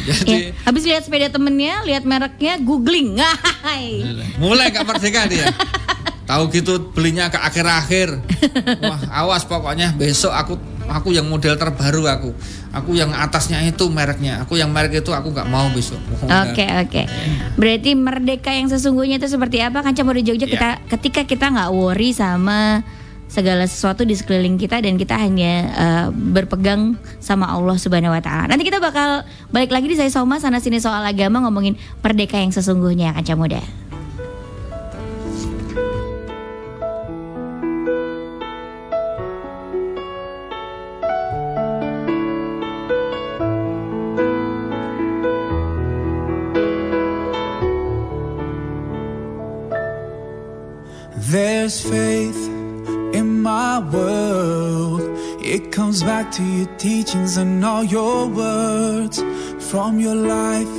[0.04, 3.16] Jadi ya, habis lihat sepeda temennya lihat mereknya googling.
[4.36, 5.48] Mulai nggak merdeka dia
[6.34, 8.18] tahu gitu belinya ke akhir-akhir
[8.90, 10.58] wah awas pokoknya besok aku
[10.90, 12.34] aku yang model terbaru aku
[12.74, 16.02] aku yang atasnya itu mereknya aku yang merek itu aku nggak mau besok
[16.44, 17.04] Oke oke.
[17.60, 19.84] Berarti merdeka yang sesungguhnya itu seperti apa?
[19.84, 20.54] Kan Cemur di Jogja Iya.
[20.56, 22.82] kita ketika kita nggak worry sama
[23.28, 28.50] segala sesuatu di sekeliling kita dan kita hanya eh, berpegang sama Allah Subhanahu wa taala.
[28.54, 32.54] Nanti kita bakal balik lagi di saya Soma sana sini soal agama ngomongin merdeka yang
[32.54, 33.62] sesungguhnya Kaca Muda.
[56.24, 59.22] Back to your teachings and all your words.
[59.72, 60.74] From your life,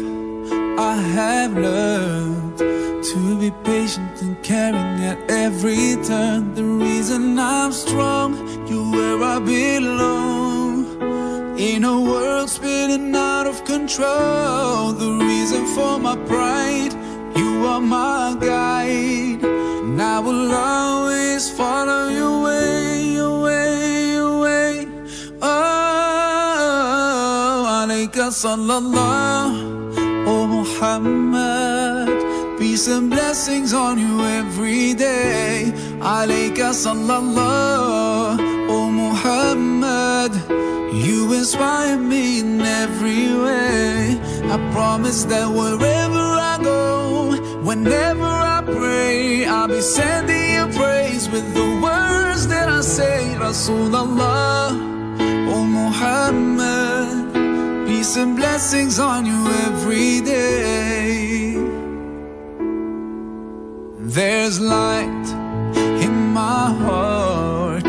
[0.79, 6.55] I have learned to be patient and caring at every turn.
[6.55, 8.31] The reason I'm strong,
[8.69, 10.75] you're where I belong.
[11.59, 16.95] In a world spinning out of control, the reason for my pride,
[17.37, 19.45] you are my guide.
[19.45, 21.94] And I will always follow
[28.31, 32.09] sallallahu, oh Muhammad.
[32.59, 35.73] Peace and blessings on you every day.
[36.01, 40.33] Alayka sallallahu, oh Muhammad.
[40.95, 44.19] You inspire me in every way.
[44.55, 51.47] I promise that wherever I go, whenever I pray, I'll be sending you praise with
[51.53, 53.35] the words that I say.
[53.39, 54.71] Rasulullah,
[55.53, 56.94] oh Muhammad.
[58.17, 61.55] And blessings on you every day.
[63.99, 65.27] There's light
[66.01, 67.85] in my heart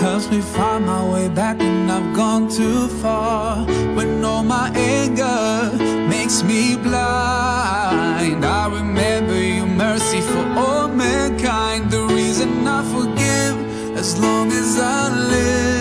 [0.00, 3.66] helps me find my way back when I've gone too far.
[3.94, 5.76] When all my anger
[6.08, 11.90] makes me blind, I remember your mercy for all mankind.
[11.90, 13.56] The reason I forgive
[13.98, 15.75] as long as I live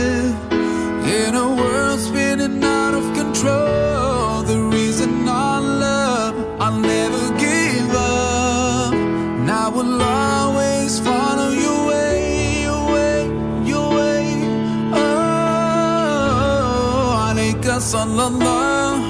[17.86, 19.04] alayka sallallahu,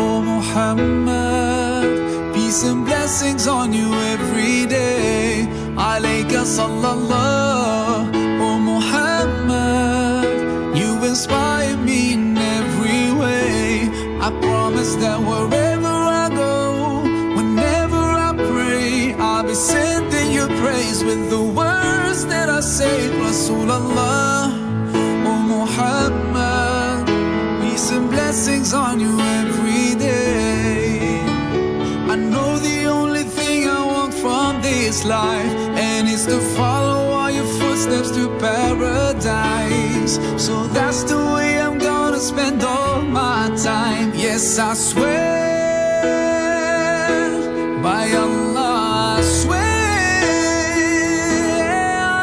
[0.00, 1.84] oh Muhammad.
[2.34, 5.46] Peace and blessings on you every day.
[5.76, 10.26] Alayka sallallahu, oh Muhammad.
[10.76, 13.88] You inspire me in every way.
[14.20, 15.94] I promise that wherever
[16.24, 17.02] I go,
[17.36, 23.08] whenever I pray, I'll be sending your praise with the words that I say.
[23.22, 24.39] Rasulullah,
[35.04, 40.18] life, and it's to follow all your footsteps to paradise.
[40.36, 44.12] So that's the way I'm gonna spend all my time.
[44.14, 45.40] Yes, I swear
[47.82, 49.60] by Allah, I swear.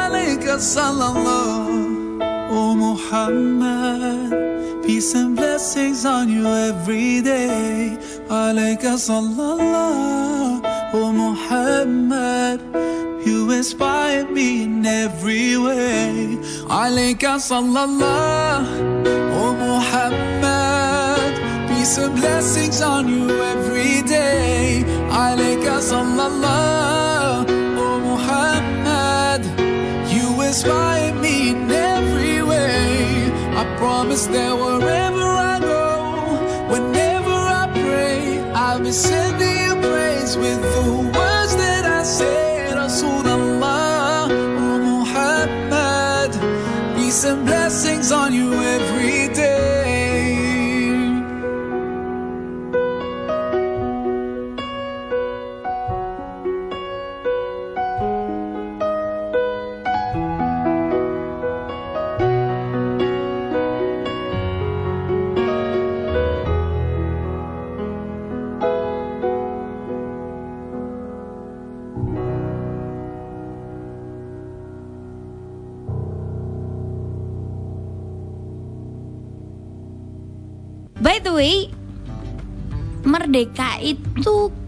[0.05, 4.31] alayka sallallahu, oh Muhammad.
[4.85, 7.97] Peace and blessings on you every day.
[8.29, 10.61] Alayka sallallahu,
[11.49, 12.59] Muhammad.
[13.25, 16.37] You inspire me in every way.
[16.67, 18.67] Alayka sallallahu,
[19.39, 21.31] oh Muhammad.
[21.69, 24.83] Peace and blessings on you every day.
[25.09, 27.47] Alayka sallallahu,
[27.79, 29.41] oh Muhammad.
[30.11, 33.31] You inspire me in every way.
[33.55, 34.76] I promise that wherever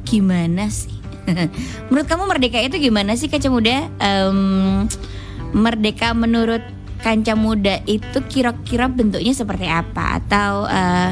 [0.09, 0.97] gimana sih?
[1.93, 3.85] menurut kamu merdeka itu gimana sih kaca muda?
[4.01, 4.39] Em,
[5.53, 6.65] merdeka menurut
[6.99, 10.17] kanca muda itu kira-kira bentuknya seperti apa?
[10.17, 11.11] Atau eh,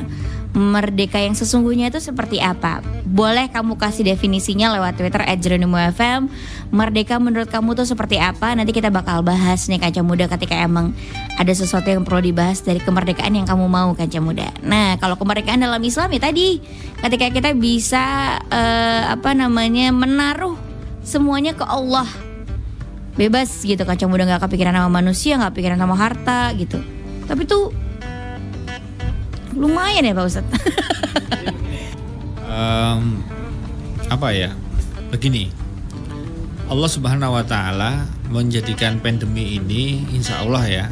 [0.58, 2.82] merdeka yang sesungguhnya itu seperti apa?
[3.06, 6.28] Boleh kamu kasih definisinya lewat Twitter @jeronimo_fm.
[6.74, 8.58] Merdeka menurut kamu tuh seperti apa?
[8.58, 10.98] Nanti kita bakal bahas nih kaca muda ketika emang
[11.38, 14.50] ada sesuatu yang perlu dibahas dari kemerdekaan yang kamu mau kaca muda.
[14.66, 16.60] Nah, kalau kemerdekaan dalam Islam ya tadi
[17.06, 20.58] ketika kita bisa eh, apa namanya menaruh
[21.06, 22.10] semuanya ke Allah
[23.18, 26.78] bebas gitu kaca muda nggak kepikiran sama manusia nggak kepikiran sama harta gitu
[27.26, 27.87] tapi tuh
[29.58, 30.54] lumayan ya pak Ustadz
[32.48, 33.22] Em,
[34.08, 34.50] apa ya?
[35.12, 35.52] Begini,
[36.68, 40.86] Allah Subhanahu Wa Taala menjadikan pandemi ini, Insya Allah ya,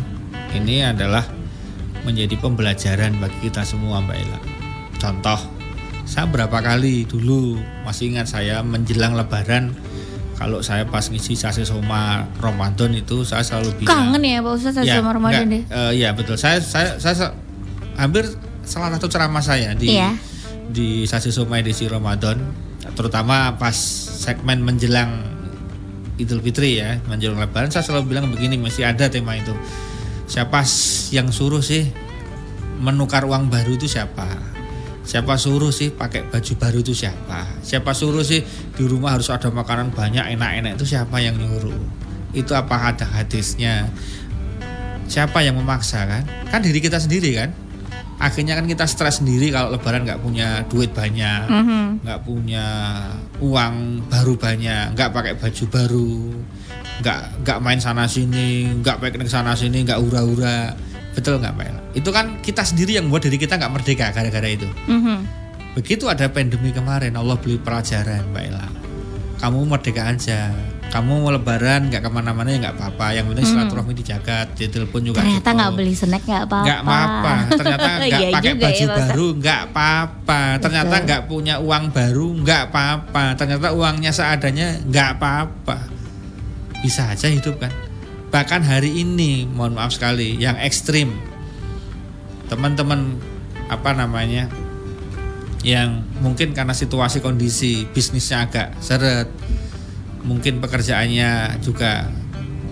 [0.53, 1.23] ini adalah
[2.03, 4.39] menjadi pembelajaran bagi kita semua, Mbak Ella.
[4.99, 5.39] Contoh,
[6.05, 9.73] saya berapa kali dulu masih ingat saya menjelang Lebaran,
[10.35, 14.83] kalau saya pas ngisi sasi soma Ramadan itu saya selalu bilang kangen ya pak Ustadz
[14.83, 16.35] Ya, sama Ramadan deh enggak, eh, ya betul.
[16.35, 17.35] Saya saya saya se-
[17.95, 18.27] hampir
[18.65, 20.17] salah satu ceramah saya di Iya.
[20.65, 22.41] di Sasi Soma edisi Ramadan,
[22.97, 23.77] terutama pas
[24.25, 25.21] segmen menjelang
[26.17, 29.53] Idul Fitri ya, menjelang Lebaran saya selalu bilang begini, masih ada tema itu.
[30.25, 30.65] Siapa
[31.13, 31.85] yang suruh sih
[32.81, 34.25] menukar uang baru itu siapa?
[35.05, 37.45] Siapa suruh sih pakai baju baru itu siapa?
[37.61, 38.41] Siapa suruh sih
[38.73, 41.77] di rumah harus ada makanan banyak enak-enak itu siapa yang nyuruh?
[42.33, 43.85] Itu apa ada hadisnya?
[45.05, 46.23] Siapa yang memaksa kan?
[46.49, 47.53] Kan diri kita sendiri kan?
[48.15, 52.07] Akhirnya kan kita stres sendiri kalau lebaran nggak punya duit banyak, Mhm.
[52.07, 52.65] nggak punya
[53.43, 56.15] uang baru banyak, nggak pakai baju baru,
[57.03, 60.71] nggak nggak main sana sini, nggak piknik sana sini, nggak hura-hura,
[61.11, 61.81] betul nggak Ella?
[61.91, 64.67] Itu kan kita sendiri yang buat diri kita nggak merdeka gara-gara itu.
[64.87, 65.17] Mhm.
[65.75, 68.67] Begitu ada pandemi kemarin, Allah beli pelajaran Mbak Ella.
[69.43, 70.55] Kamu merdeka aja.
[70.95, 73.07] Kamu mau lebaran nggak ke mana-mana ya nggak apa-apa.
[73.11, 76.63] Yang penting silaturahmi dijaga, ditelepon juga ternyata nggak beli snack nggak apa-apa.
[76.63, 77.33] Nggak apa-apa.
[77.51, 80.41] Ternyata nggak Iya pakai baju ya, baru nggak apa-apa.
[80.63, 83.23] Ternyata nggak punya uang baru nggak apa-apa.
[83.35, 85.77] Ternyata uangnya seadanya nggak apa-apa.
[86.79, 87.75] Bisa aja hidup kan?
[88.31, 91.11] Bahkan hari ini mohon maaf sekali yang ekstrim.
[92.47, 93.19] Teman-teman
[93.67, 94.47] apa namanya
[95.59, 99.27] yang mungkin karena situasi kondisi bisnisnya agak seret
[100.25, 102.09] mungkin pekerjaannya juga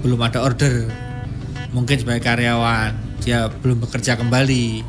[0.02, 0.90] belum ada order.
[1.74, 4.84] Mungkin sebagai karyawan dia belum bekerja kembali.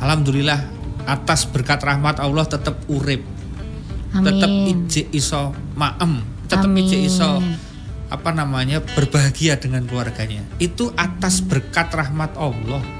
[0.00, 0.60] Alhamdulillah
[1.04, 3.24] atas berkat rahmat Allah tetap urip.
[4.12, 6.24] Tetap ije iso maem.
[6.46, 7.10] Tetap ije Amin.
[7.10, 7.30] iso
[8.10, 10.44] apa namanya berbahagia dengan keluarganya.
[10.62, 12.99] Itu atas berkat rahmat Allah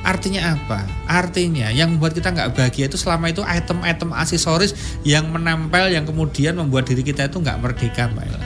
[0.00, 0.84] artinya apa?
[1.04, 4.72] Artinya yang membuat kita nggak bahagia itu selama itu item-item aksesoris
[5.04, 8.40] yang menempel yang kemudian membuat diri kita itu nggak merdeka mbak Ella.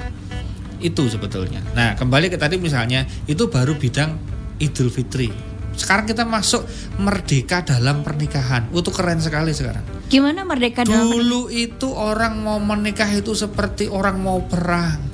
[0.82, 1.62] Itu sebetulnya.
[1.72, 4.18] Nah kembali ke tadi misalnya itu baru bidang
[4.58, 5.54] Idul Fitri.
[5.74, 6.62] Sekarang kita masuk
[7.02, 8.70] merdeka dalam pernikahan.
[8.70, 9.82] Itu keren sekali sekarang.
[10.06, 15.13] Gimana merdeka dalam Dulu itu orang mau menikah itu seperti orang mau perang.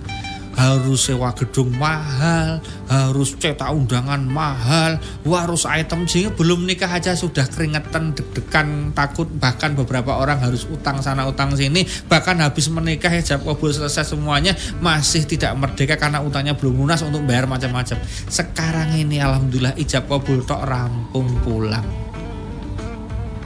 [0.61, 7.17] Harus sewa gedung mahal, harus cetak undangan mahal, wah, harus item sehingga belum nikah aja
[7.17, 9.25] sudah keringetan, deg-degan, takut.
[9.25, 14.53] Bahkan beberapa orang harus utang sana utang sini, bahkan habis menikah hijab kabul selesai semuanya
[14.85, 17.97] masih tidak merdeka karena utangnya belum lunas untuk bayar macam-macam.
[18.29, 21.89] Sekarang ini alhamdulillah ijab kabul tok rampung pulang.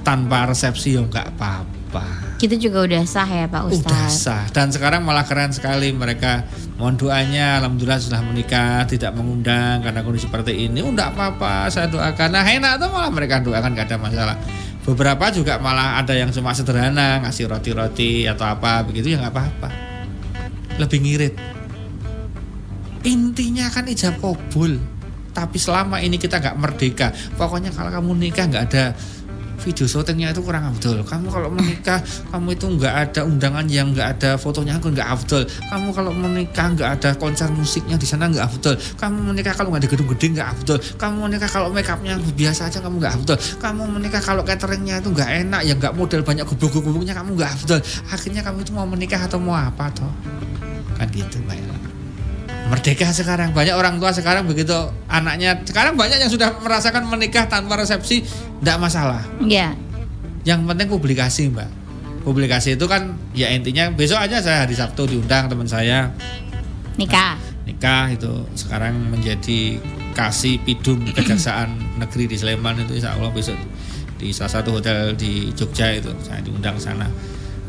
[0.02, 2.23] Tanpa resepsi ya nggak apa-apa.
[2.34, 4.26] Kita juga udah sah ya pak Udah Ustadz.
[4.26, 4.44] sah.
[4.50, 6.44] Dan sekarang malah keren sekali mereka.
[6.76, 10.82] Mohon doanya alhamdulillah sudah menikah tidak mengundang karena kondisi seperti ini.
[10.82, 12.28] Udah apa-apa saya doakan.
[12.34, 14.36] Nah enak tuh malah mereka doakan gak ada masalah.
[14.84, 19.68] Beberapa juga malah ada yang cuma sederhana ngasih roti-roti atau apa begitu ya nggak apa-apa.
[20.76, 21.34] Lebih ngirit.
[23.08, 24.76] Intinya kan ijab kabul.
[25.34, 27.16] Tapi selama ini kita nggak merdeka.
[27.40, 28.84] Pokoknya kalau kamu nikah nggak ada
[29.64, 31.00] video syutingnya itu kurang afdol.
[31.00, 35.48] Kamu kalau menikah kamu itu nggak ada undangan yang nggak ada fotonya aku nggak afdol.
[35.48, 38.76] Kamu kalau menikah nggak ada konser musiknya di sana nggak afdol.
[39.00, 40.78] Kamu menikah kalau nggak ada gedung gede nggak afdol.
[41.00, 43.36] Kamu menikah kalau make upnya biasa aja kamu nggak afdol.
[43.64, 47.80] Kamu menikah kalau cateringnya itu nggak enak ya nggak model banyak gubuk-gubuknya kamu nggak afdol.
[48.12, 50.12] Akhirnya kamu itu mau menikah atau mau apa toh?
[51.00, 51.93] Kan gitu mbak
[52.74, 53.54] merdeka sekarang.
[53.54, 54.74] Banyak orang tua sekarang begitu
[55.06, 55.62] anaknya.
[55.62, 58.26] Sekarang banyak yang sudah merasakan menikah tanpa resepsi
[58.58, 59.22] tidak masalah.
[59.46, 59.78] Ya
[60.44, 61.68] yang penting publikasi mbak.
[62.24, 66.12] Publikasi itu kan ya intinya besok aja saya hari Sabtu diundang teman saya.
[66.96, 67.36] Nikah.
[67.64, 69.80] Nikah itu sekarang menjadi
[70.12, 73.56] kasih pidum kejaksaan negeri di Sleman itu insya Allah besok
[74.20, 77.08] di salah satu hotel di Jogja itu saya diundang ke sana.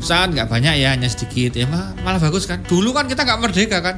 [0.00, 1.56] Saat nggak banyak ya hanya sedikit.
[1.56, 2.60] Ya malah bagus kan.
[2.64, 3.96] Dulu kan kita nggak merdeka kan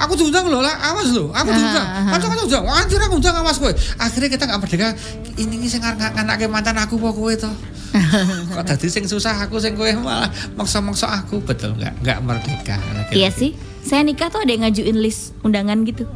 [0.00, 1.86] aku diundang loh lah awas loh aku diundang.
[2.08, 4.88] aku kan undang anjir aku undang awas gue akhirnya kita nggak merdeka.
[5.36, 7.52] Ini nih sing nganake mantan aku kok kowe to?
[8.54, 11.42] Kok tadi sing susah aku sing kowe malah maksa-maksa aku?
[11.42, 12.76] Betul nggak nggak merdeka.
[12.78, 13.18] Lagi-lagi.
[13.18, 13.50] Iya sih.
[13.82, 16.06] Saya nikah tuh ada yang ngajuin list undangan gitu.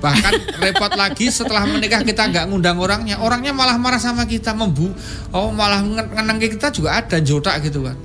[0.00, 0.32] bahkan
[0.64, 3.20] repot lagi setelah menikah kita nggak ngundang orangnya.
[3.20, 4.88] Orangnya malah marah sama kita membu.
[5.32, 7.96] Oh malah ngen- ngeneng kita juga ada jotak gitu kan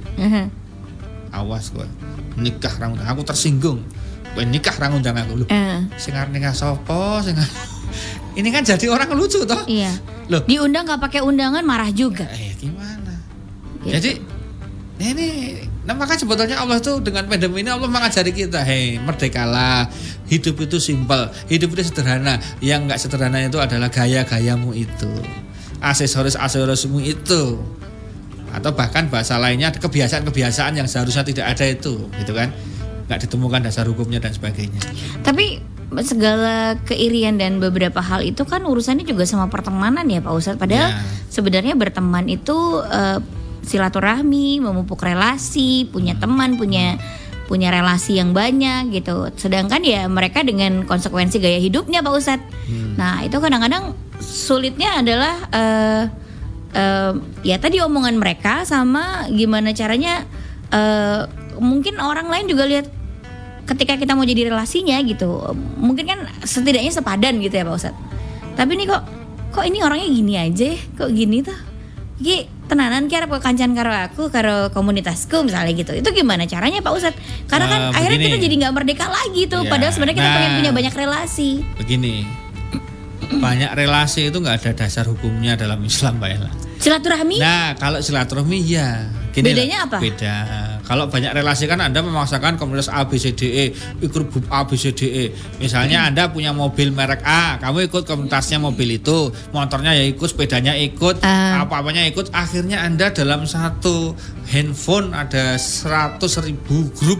[1.35, 1.83] awas gue
[2.39, 3.83] nikah rang undang aku tersinggung
[4.35, 5.41] gue nikah rang undang aku.
[5.41, 7.39] Lu Eh, sing arep nikah sopo sing
[8.39, 9.63] ini kan jadi orang lucu toh.
[9.65, 9.95] Iya.
[10.27, 10.43] loh.
[10.43, 12.27] Diundang nggak pakai undangan marah juga.
[12.35, 13.15] eh gimana?
[13.85, 13.95] Gitu.
[13.95, 14.11] jadi
[14.95, 15.27] ini
[15.85, 19.87] nah maka sebetulnya Allah tuh dengan pandemi ini Allah mengajari kita hei merdekalah.
[20.25, 22.41] Hidup itu simpel hidup itu sederhana.
[22.59, 25.11] Yang nggak sederhana itu adalah gaya-gayamu itu
[25.79, 27.61] aksesoris aksesorismu itu.
[28.55, 32.55] Atau bahkan bahasa lainnya kebiasaan-kebiasaan yang seharusnya tidak ada itu gitu kan
[33.05, 34.81] nggak ditemukan dasar hukumnya dan sebagainya
[35.21, 35.61] Tapi
[36.01, 40.59] segala keirian dan beberapa hal itu kan urusannya juga sama pertemanan ya Pak Ustadz.
[40.59, 40.99] Padahal Ya.
[41.29, 43.21] sebenarnya berteman itu eh,
[43.61, 46.97] silaturahmi, memupuk relasi, punya teman, punya
[47.45, 49.29] punya relasi yang banyak gitu.
[49.37, 52.49] Sedangkan ya mereka dengan konsekuensi gaya hidupnya Pak Ustadz.
[52.97, 56.03] Nah itu kadang-kadang sulitnya adalah eh,
[56.73, 57.11] eh,
[57.45, 60.25] ya tadi omongan mereka sama gimana caranya
[60.73, 62.87] eh, mungkin orang lain juga lihat
[63.65, 65.57] ketika kita mau jadi relasinya gitu.
[65.81, 68.01] Mungkin kan setidaknya sepadan gitu ya Pak Ustadz.
[68.55, 69.03] Tapi ini kok
[69.51, 70.69] kok ini orangnya gini aja?
[70.95, 71.57] Kok gini tuh?
[72.15, 75.91] Iki tenanan kira kok kancan karo aku karo komunitasku misalnya gitu.
[75.97, 77.19] Itu gimana caranya Pak Ustadz?
[77.49, 79.65] Karena kan Eh, akhirnya kita jadi nggak merdeka lagi tuh.
[79.65, 80.57] Ya, padahal sebenarnya kita pengen nah.
[80.61, 81.49] punya banyak relasi.
[81.81, 82.15] begini.
[83.25, 88.57] Banyak relasi itu nggak ada dasar hukumnya dalam Islam Mbak Ella silaturahmi Nah, kalau silaturahmi
[88.61, 89.09] ya.
[89.33, 89.97] Gini Bedanya lah, apa?
[89.99, 90.35] Beda.
[90.85, 93.65] Kalau banyak relasi kan Anda memaksakan komunitas A B C D E,
[93.99, 95.25] ikut grup A B C D E.
[95.59, 100.71] Misalnya Anda punya mobil merek A, kamu ikut komunitasnya mobil itu, motornya ya ikut, sepedanya
[100.77, 101.67] ikut, Ah.
[101.67, 102.31] apa-apanya ikut.
[102.31, 104.15] Akhirnya Anda dalam satu
[104.47, 107.19] handphone ada 100 ribu grup.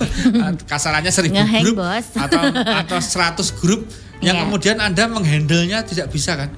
[0.72, 2.06] Kasarannya seribu grup Bos.
[2.16, 3.84] atau atau 100 grup
[4.18, 4.42] yang Iya.
[4.48, 6.50] kemudian Anda menghandlenya tidak bisa kan?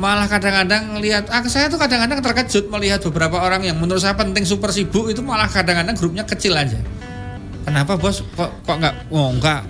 [0.00, 4.42] Malah kadang-kadang lihat ah, saya tuh kadang-kadang terkejut melihat beberapa orang yang menurut saya penting
[4.42, 6.80] super sibuk itu malah kadang-kadang grupnya kecil aja.
[7.62, 8.24] Kenapa bos?
[8.34, 9.62] Kok kok nggak oh enggak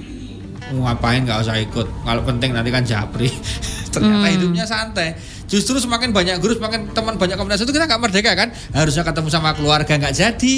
[0.73, 1.85] Mau ngapain nggak usah ikut?
[1.85, 3.29] Kalau penting nanti kan japri.
[3.93, 4.33] Ternyata Hmm.
[4.33, 5.13] hidupnya santai.
[5.45, 8.49] Justru semakin banyak grup semakin teman banyak komunitas itu kita nggak merdeka kan?
[8.73, 10.57] Harusnya ketemu sama keluarga nggak jadi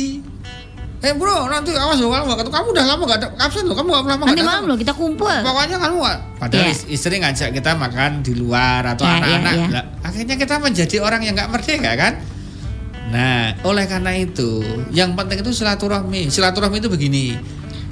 [1.04, 3.76] eh bro nanti awas loh kalau nggak ketemu kamu udah lama nggak ada absen loh
[3.76, 5.98] kamu nggak lama nanti datang malam loh kita kumpul Pokoknya kamu
[6.34, 6.72] padahal Iya.
[6.72, 9.52] is- istri ngajak kita makan di luar atau Iya, anak-anak.
[9.52, 9.68] iya, iya.
[9.70, 12.14] Lah, akhirnya kita menjadi orang yang nggak merdeka kan?
[13.04, 16.26] Nah, oleh karena itu, yang penting itu silaturahmi.
[16.26, 17.36] Silaturahmi itu begini.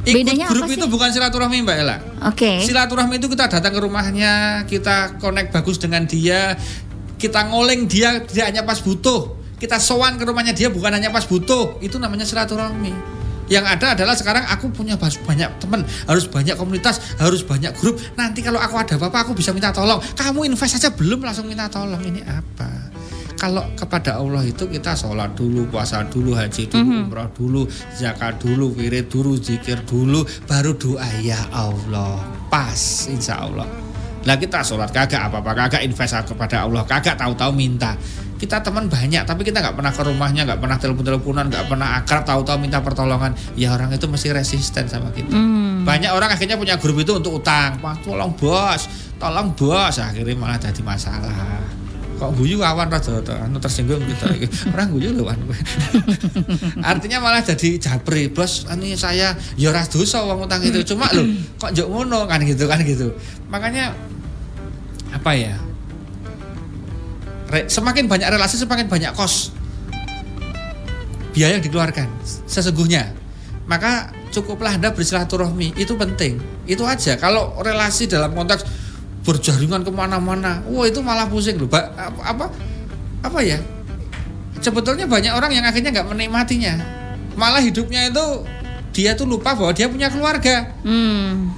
[0.03, 0.90] Ikut Bedanya grup apa itu sih?
[0.90, 1.96] bukan silaturahmi Mbak Ella.
[2.25, 4.33] oke Silaturahmi itu kita datang ke rumahnya,
[4.66, 6.59] kita connect bagus dengan dia,
[7.16, 9.31] kita ngoleng dia tidak hanya pas butuh,
[9.62, 12.90] kita sowan ke rumahnya dia bukan hanya pas butuh, itu namanya silaturahmi.
[13.46, 17.94] Yang ada adalah sekarang aku punya banyak teman, harus banyak komunitas, harus banyak grup.
[18.18, 20.03] Nanti kalau aku ada apa-apa aku bisa minta tolong.
[20.18, 22.03] Kamu invest saja belum langsung minta tolong.
[22.03, 22.90] Ini apa?
[23.38, 27.62] Kalau kepada Allah itu kita sholat dulu, puasa dulu, haji dulu, umroh dulu,
[27.98, 32.22] zakat dulu, wirid dulu, zikir dulu, baru doa ya Allah.
[32.46, 33.66] Pas, insya Allah.
[34.23, 37.99] Lah kita sholat kagak apa-apa, kagak invest kepada Allah, kagak tahu-tahu minta.
[38.43, 42.27] Kita teman banyak, tapi kita nggak pernah ke rumahnya, nggak pernah telepon-teleponan, nggak pernah akrab,
[42.27, 43.31] tahu-tahu minta pertolongan.
[43.55, 45.31] Ya orang itu mesti resisten sama kita.
[45.31, 45.87] Hmm.
[45.87, 47.79] Banyak orang akhirnya punya grup itu untuk utang.
[47.79, 48.90] Wah, tolong bos,
[49.23, 49.94] tolong bos.
[49.94, 51.63] Akhirnya malah jadi masalah.
[52.19, 54.46] Kok guyu awan rada anu tersinggung kita iki.
[54.71, 55.38] Orang guyu lho wan.
[56.94, 58.67] Artinya malah jadi japri, bos.
[58.67, 60.83] Ini saya ya ora dosa wong utang itu.
[60.83, 61.31] Cuma lho,
[61.63, 63.11] kok njuk ngono kan gitu kan gitu.
[63.51, 63.90] Makanya
[65.13, 65.54] apa ya?
[67.69, 69.52] Semakin banyak relasi semakin banyak kos.
[71.37, 72.08] Biaya yang dikeluarkan
[72.48, 73.13] sesungguhnya.
[73.69, 76.40] Maka cukuplah anda bersilaturahmi itu penting.
[76.65, 77.21] Itu aja.
[77.21, 78.65] Kalau relasi dalam konteks
[79.23, 81.69] berjaringan ke mana-mana wah itu malah pusing loh.
[81.69, 82.46] Ba- apa apa,
[83.23, 83.60] apa ya?
[84.65, 86.75] Sebetulnya banyak orang yang akhirnya nggak menikmatinya.
[87.37, 88.25] Malah hidupnya itu
[88.92, 90.73] dia tuh lupa bahwa dia punya keluarga.
[90.85, 91.52] Hmm.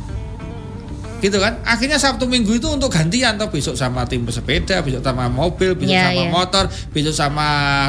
[1.24, 1.56] Gitu kan.
[1.64, 5.96] Akhirnya Sabtu Minggu itu untuk gantian atau besok sama tim pesepeda besok sama mobil besok
[5.96, 6.28] Iya, sama iya.
[6.28, 7.46] motor besok sama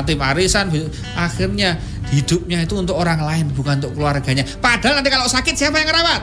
[0.08, 1.76] tim arisan besok- akhirnya
[2.16, 4.48] hidupnya itu untuk orang lain bukan untuk keluarganya.
[4.64, 6.22] Padahal nanti kalau sakit siapa yang ngerawat?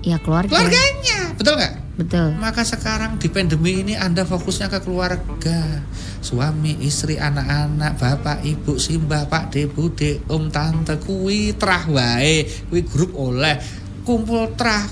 [0.00, 0.52] Ya keluarga.
[0.52, 1.18] Keluarganya.
[1.36, 1.74] Betul nggak?
[1.96, 2.28] Betul.
[2.36, 5.84] Maka sekarang di pandemi ini anda fokusnya ke keluarga.
[6.20, 12.80] Suami, istri, anak-anak, bapak, ibu, simbah, pak, de, bude, om, tante, kuwi trah wae, kuwi
[12.84, 13.56] grup oleh.
[14.04, 14.84] Kumpul trah.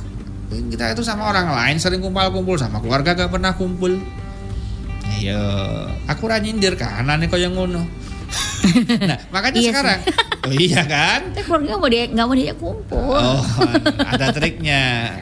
[0.49, 4.01] Kita itu sama orang lain sering kumpul-kumpul sama keluarga gak pernah kumpul.
[5.19, 5.43] Iya,
[6.07, 7.83] aku ra nyindir kanane kaya ngono.
[9.09, 9.71] nah, makanya Iya sih.
[9.73, 10.01] sekarang.
[10.49, 11.21] Oh iya kan?
[11.35, 13.17] Tapi keluarga mau dia nggak mau diajak kumpul.
[13.19, 13.43] Oh,
[13.99, 15.17] ada triknya.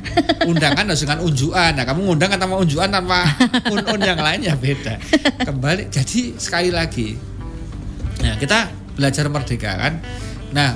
[0.44, 1.72] Undangan harus dengan unjuan.
[1.74, 3.24] Nah, kamu ngundang kan tanpa unjuan tanpa
[3.70, 4.94] un-un yang lain ya beda.
[5.42, 7.16] Kembali jadi sekali lagi.
[8.22, 9.92] Nah, kita belajar merdeka kan.
[10.52, 10.70] Nah,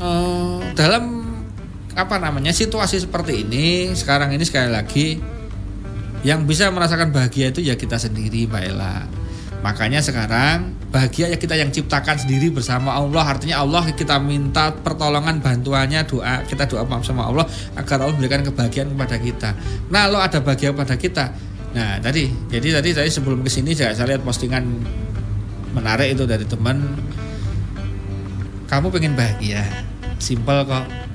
[0.00, 1.15] eh, dalam
[1.96, 5.16] apa namanya situasi seperti ini sekarang ini sekali lagi
[6.20, 9.08] yang bisa merasakan bahagia itu ya kita sendiri Mbak Ella.
[9.64, 13.24] Makanya sekarang bahagia ya kita yang ciptakan sendiri bersama Allah.
[13.24, 18.92] Artinya Allah kita minta pertolongan bantuannya doa kita doa sama Allah agar Allah memberikan kebahagiaan
[18.92, 19.50] kepada kita.
[19.88, 21.32] Nah, lo ada bahagia pada kita.
[21.72, 24.66] Nah, tadi jadi tadi saya sebelum ke sini saya saya lihat postingan
[25.72, 26.84] menarik itu dari teman.
[28.66, 29.62] Kamu pengen bahagia,
[30.18, 31.06] simpel kok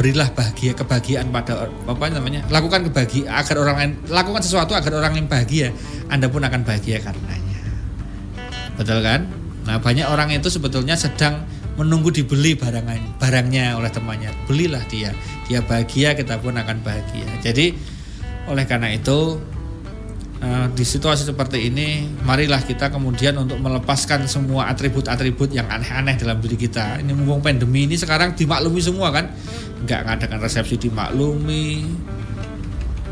[0.00, 5.20] berilah bahagia kebahagiaan pada apa namanya lakukan kebahagiaan agar orang lain lakukan sesuatu agar orang
[5.20, 5.76] lain bahagia
[6.08, 7.60] anda pun akan bahagia karenanya.
[8.80, 9.28] Betul kan?
[9.68, 11.44] Nah banyak orang itu sebetulnya sedang
[11.76, 14.32] menunggu dibeli barangan barangnya oleh temannya.
[14.48, 15.12] Belilah dia.
[15.44, 17.28] Dia bahagia kita pun akan bahagia.
[17.44, 17.76] Jadi
[18.48, 19.36] oleh karena itu
[20.40, 26.40] eh, di situasi seperti ini marilah kita kemudian untuk melepaskan semua atribut-atribut yang aneh-aneh dalam
[26.40, 27.00] diri kita.
[27.00, 29.28] Ini mumpung pandemi ini sekarang dimaklumi semua kan?
[29.84, 31.86] Nggak ngadakan resepsi dimaklumi.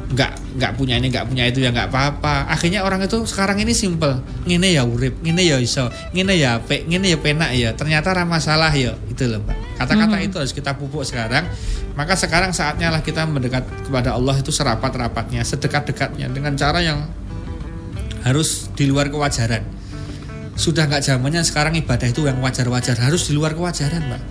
[0.09, 2.49] Nggak nggak punya ini nggak punya itu ya nggak apa-apa.
[2.49, 6.89] Akhirnya orang itu sekarang ini simple ngene ya urip ngene ya iso ngene ya apik
[6.89, 7.77] ngene ya penak ya.
[7.77, 8.97] Ternyata ra masalah ya.
[9.07, 9.79] Itu loh mbak.
[9.79, 11.47] Kata-kata itu harus kita pupuk sekarang
[11.99, 17.11] maka sekarang saatnya lah kita mendekat kepada Allah itu serapat-rapatnya sedekat-dekatnya dengan cara yang
[18.23, 19.67] harus di luar kewajaran
[20.55, 24.23] sudah nggak zamannya sekarang ibadah itu yang wajar-wajar harus di luar kewajaran mbak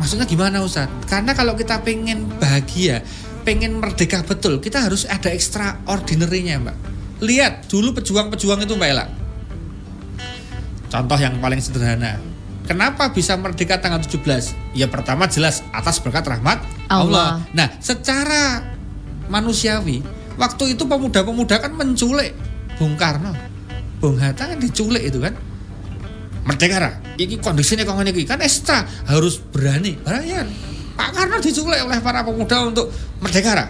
[0.00, 0.88] maksudnya gimana Ustaz?
[1.04, 3.04] Karena kalau kita pengen bahagia,
[3.44, 6.76] pengen merdeka betul, kita harus ada extraordinary-nya, Mbak.
[7.20, 9.06] Lihat dulu pejuang-pejuang itu, Mbak Ella.
[10.88, 12.29] Contoh yang paling sederhana.
[12.70, 14.78] Kenapa bisa merdeka tanggal 17?
[14.78, 17.02] Ya pertama jelas atas berkat rahmat Allah.
[17.02, 17.30] Allah.
[17.50, 18.62] Nah, secara
[19.26, 20.06] manusiawi,
[20.38, 22.30] waktu itu pemuda-pemuda kan menculik
[22.78, 23.34] Bung Karno.
[23.98, 25.34] Bung Hatta kan diculik itu kan.
[26.46, 26.90] Merdeka ra?
[27.18, 28.22] Iki kondisinya kok ngene iki?
[28.22, 29.98] Kan ekstra harus berani.
[30.06, 30.46] Brian
[30.94, 32.86] Pak Karno diculik oleh para pemuda untuk
[33.18, 33.66] merdeka ra?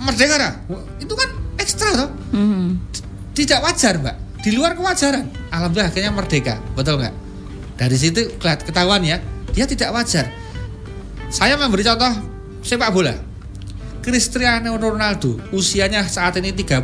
[0.00, 0.50] Merdeka ra?
[0.96, 1.28] Itu kan
[1.60, 2.10] ekstra toh.
[2.32, 2.96] Mhm.
[3.36, 4.16] tidak wajar mbak.
[4.40, 5.52] Di luar kewajaran.
[5.52, 6.58] Alhamdulillah akhirnya merdeka.
[6.74, 7.27] Betul nggak
[7.78, 9.22] dari situ ketahuan ya
[9.54, 10.26] dia tidak wajar.
[11.30, 12.12] Saya memberi contoh
[12.66, 13.14] sepak bola.
[14.02, 16.82] Cristiano Ronaldo usianya saat ini 35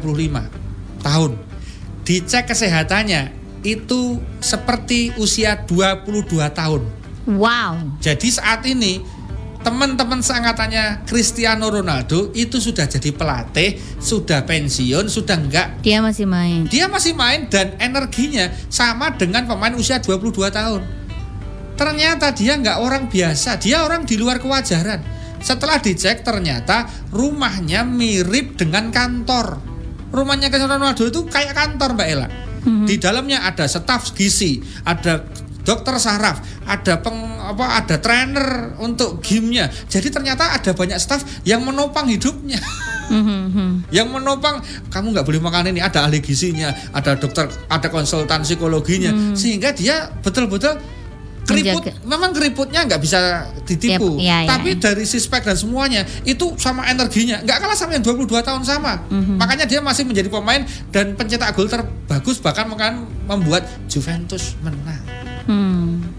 [1.03, 1.33] tahun.
[2.05, 3.33] Dicek kesehatannya
[3.65, 6.83] itu seperti usia 22 tahun.
[7.25, 7.97] Wow.
[8.05, 9.01] jadi saat ini
[9.65, 16.69] teman-teman seangkatannya Cristiano Ronaldo itu sudah jadi pelatih, sudah pensiun, sudah enggak Dia masih main.
[16.69, 20.83] dia masih main dan energinya sama dengan pemain usia 22 tahun.
[21.75, 25.01] Ternyata dia nggak orang biasa, dia orang di luar kewajaran.
[25.43, 29.59] Setelah dicek ternyata rumahnya mirip dengan kantor.
[30.15, 32.29] Rumahnya Cristiano Ronaldo itu kayak kantor Mbak Ella.
[32.65, 34.57] Di dalamnya ada staf gizi,
[34.89, 35.21] ada
[35.65, 39.73] dokter saraf, ada peng, apa ada trainer untuk gymnya.
[39.89, 42.61] Jadi ternyata ada banyak staf yang menopang hidupnya
[43.11, 43.93] Mhm.
[43.93, 49.37] yang menopang kamu nggak boleh makan ini ada ahli gizinya ada dokter ada konsultan psikologinya
[49.37, 50.81] sehingga dia betul-betul
[51.45, 52.09] keriput Menjaga.
[52.09, 57.45] memang keriputnya nggak bisa ditipu iya, iya, tapi dari sispek dan semuanya itu sama energinya
[57.45, 59.05] nggak kalah sama yang 22 tahun sama
[59.37, 62.65] makanya dia masih menjadi pemain dan pencetak gol terbagus bahkan
[63.29, 65.24] membuat Juventus menang.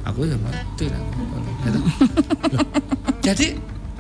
[0.06, 1.02] Aku ya mati lah.
[1.66, 1.80] Gitu.
[3.26, 3.48] Jadi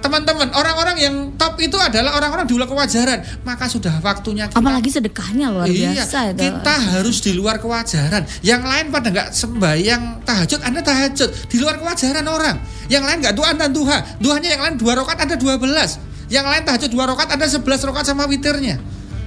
[0.06, 4.94] teman-teman orang-orang yang top itu adalah orang-orang di luar kewajaran maka sudah waktunya kita Apalagi
[4.94, 6.46] sedekahnya luar Iya, biasa itu.
[6.46, 8.22] kita harus di luar kewajaran.
[8.46, 12.62] Yang lain pada nggak sembahyang tahajud, anda tahajud di luar kewajaran orang.
[12.86, 15.58] Yang lain nggak doa dan duha, duhanya yang lain dua rokat ada 12
[16.30, 18.78] Yang lain tahajud dua rokat ada 11 rokat sama witirnya.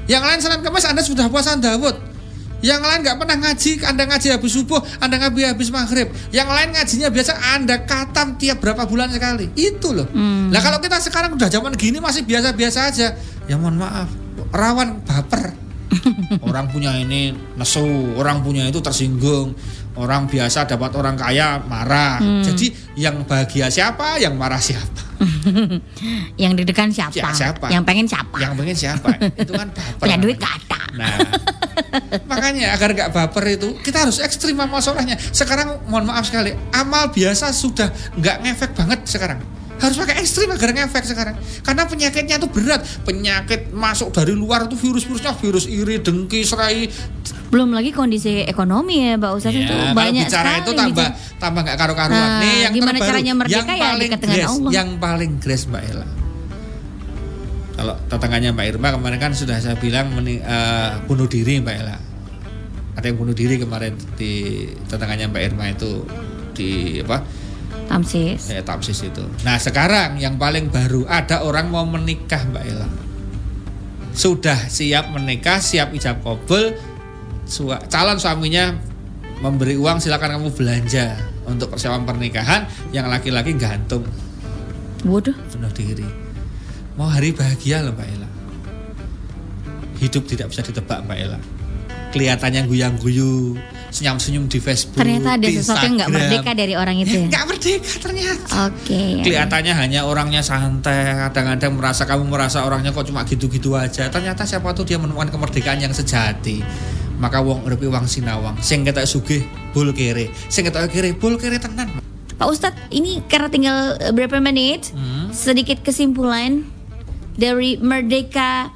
[0.07, 2.18] Yang lain Senin Kamis anda sudah puasa Dawud.
[2.59, 6.11] Yang lain nggak pernah ngaji, anda ngaji habis subuh, anda ngaji habis maghrib.
[6.35, 9.47] Yang lain ngajinya biasa anda katam tiap berapa bulan sekali.
[9.55, 10.11] Itu loh.
[10.11, 10.51] Hmm.
[10.51, 13.15] Nah kalau kita sekarang udah zaman gini masih biasa-biasa aja,
[13.47, 14.11] ya mohon maaf,
[14.51, 15.55] rawan baper.
[16.45, 19.57] orang punya ini nesu, orang punya itu tersinggung,
[19.99, 22.23] orang biasa dapat orang kaya marah.
[22.23, 25.03] Jadi yang bahagia siapa, yang marah siapa?
[26.43, 27.19] yang deg-degan siapa?
[27.19, 27.67] Ya, siapa?
[27.69, 28.37] Yang pengen siapa?
[28.39, 29.09] Yang pengen siapa?
[29.35, 29.99] itu kan baper.
[29.99, 30.81] Punya duit gak ada.
[30.99, 31.15] Nah,
[32.31, 35.19] makanya agar nggak baper itu kita harus ekstrim amal solehnya.
[35.19, 39.39] Sekarang mohon maaf sekali, amal biasa sudah nggak ngefek banget sekarang.
[39.79, 41.35] Harus pakai ekstrim agar ngefek sekarang.
[41.63, 42.83] Karena penyakitnya itu berat.
[43.03, 46.91] Penyakit masuk dari luar itu virus-virusnya virus iri, dengki, serai.
[47.49, 50.61] Belum lagi kondisi ekonomi ya, Mbak Ustaz itu Ya, kalau banyak bicara sekali.
[50.61, 51.39] itu tambah bicara.
[51.39, 52.19] tambah nggak karu-karuan.
[52.19, 54.71] Nah, Nih yang gimana terbaru, caranya merdeka yang ya paling dekat grace, Allah.
[54.71, 56.07] Yang paling grace Mbak Ella.
[57.73, 61.97] Kalau tetangganya Mbak Irma kemarin kan sudah saya bilang meni- eh, bunuh diri Mbak Ella.
[62.93, 64.33] Ada yang bunuh diri kemarin di
[64.85, 66.03] tetangganya Mbak Irma itu
[66.53, 67.23] di apa?
[67.89, 68.53] Tamsis.
[68.53, 69.25] Ya, tapsis itu.
[69.49, 72.89] Nah sekarang yang paling baru ada orang mau menikah Mbak Ella.
[74.13, 76.77] Sudah siap menikah, siap ijab kabul.
[77.89, 78.77] Calon suaminya
[79.41, 81.17] memberi uang silakan kamu belanja
[81.49, 82.69] untuk persiapan pernikahan.
[82.93, 84.05] Yang laki-laki gantung
[85.09, 85.33] Waduh.
[85.57, 86.05] bunuh diri.
[87.01, 88.29] Mau hari bahagia loh Mbak Ella.
[90.03, 91.41] Hidup tidak bisa ditebak Mbak Ella.
[92.13, 93.57] Kelihatannya guyang-guyu,
[93.89, 95.01] senyum-senyum di Facebook.
[95.01, 96.31] Ternyata ada sesuatu yang nggak Instagram.
[96.31, 97.27] merdeka dari orang itu ya.
[97.27, 99.03] Nggak merdeka ternyata Oke.
[99.25, 104.71] kelihatannya hanya orangnya santai kadang-kadang merasa kamu merasa orangnya kok cuma gitu-gitu aja ternyata siapa
[104.73, 106.61] tuh dia menemukan kemerdekaan yang sejati
[107.17, 111.59] maka wong urepe wong sinawang sing ketok sugih bul kere sing ketok kere bul kere
[111.59, 111.89] tenan
[112.39, 115.35] Pak Ustadz, ini karena tinggal eh, berapa menit, Hmm.
[115.35, 116.63] sedikit kesimpulan
[117.35, 118.71] dari merdeka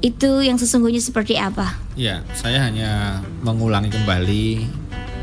[0.00, 1.76] itu yang sesungguhnya seperti apa?
[1.94, 4.46] Ya saya hanya mengulangi kembali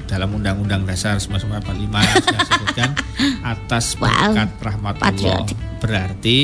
[0.06, 1.70] dalam Undang-Undang Dasar 1945
[2.18, 2.90] sudah sebutkan
[3.54, 4.10] atas Wow.
[4.34, 5.14] berkat rahmat Allah
[5.46, 5.58] Patriotic.
[5.80, 6.42] berarti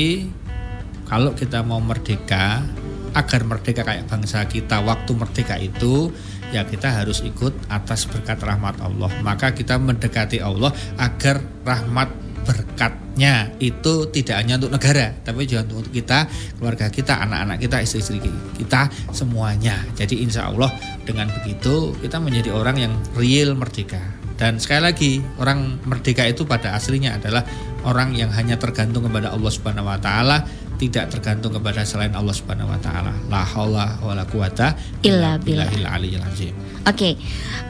[1.04, 2.62] kalau kita mau merdeka
[3.10, 6.10] agar merdeka kayak bangsa kita waktu merdeka itu
[6.50, 12.06] ya kita harus ikut atas berkat rahmat Allah maka kita mendekati Allah agar rahmat
[12.46, 18.22] berkatnya itu tidak hanya untuk negara tapi juga untuk kita keluarga kita anak-anak kita istri-istri
[18.56, 19.82] kita semuanya.
[19.98, 20.70] Jadi insya Allah
[21.02, 24.00] dengan begitu kita menjadi orang yang real merdeka.
[24.36, 27.40] Dan sekali lagi orang merdeka itu pada aslinya adalah
[27.88, 30.44] orang yang hanya tergantung kepada Allah Subhanahu wa taala
[30.76, 33.12] tidak tergantung kepada selain Allah Subhanahu wa taala.
[33.32, 35.66] La haula wala quwata Illa billah.
[35.68, 36.54] billahil aliyyil azim.
[36.86, 37.18] Oke,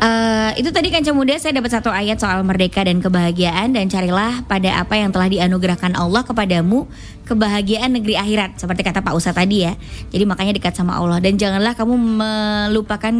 [0.02, 4.44] eh, itu tadi Kanca Muda saya dapat satu ayat soal merdeka dan kebahagiaan dan carilah
[4.44, 6.84] pada apa yang telah dianugerahkan Allah kepadamu
[7.24, 9.72] kebahagiaan negeri akhirat seperti kata Pak Ustadz tadi ya.
[10.12, 13.14] Jadi makanya dekat sama Allah dan janganlah kamu melupakan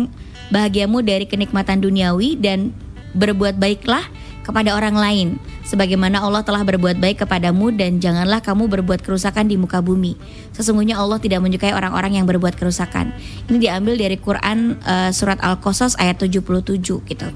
[0.53, 2.77] bahagiamu dari kenikmatan duniawi dan
[3.17, 4.05] berbuat baiklah
[4.47, 5.29] kepada orang lain
[5.67, 10.15] sebagaimana Allah telah berbuat baik kepadamu dan janganlah kamu berbuat kerusakan di muka bumi.
[10.55, 13.11] Sesungguhnya Allah tidak menyukai orang-orang yang berbuat kerusakan.
[13.51, 16.79] Ini diambil dari Quran eh, surat Al-Qasas ayat 77
[17.11, 17.29] gitu.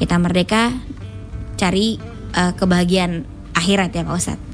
[0.00, 0.72] Kita merdeka
[1.60, 2.00] cari
[2.32, 4.44] eh, kebahagiaan akhirat ya Pak Ustadz.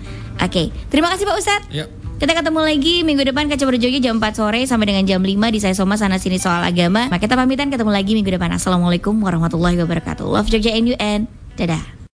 [0.43, 1.71] Oke, terima kasih Pak Ustadz.
[1.71, 1.89] Yuk.
[2.21, 5.57] Kita ketemu lagi minggu depan Kaca Berjogi jam 4 sore sampai dengan jam 5 di
[5.57, 7.09] Saya Soma sana sini soal agama.
[7.09, 8.53] Nah, kita pamitan ketemu lagi minggu depan.
[8.53, 10.29] Assalamualaikum warahmatullahi wabarakatuh.
[10.29, 12.00] Love Jogja and you and dadah.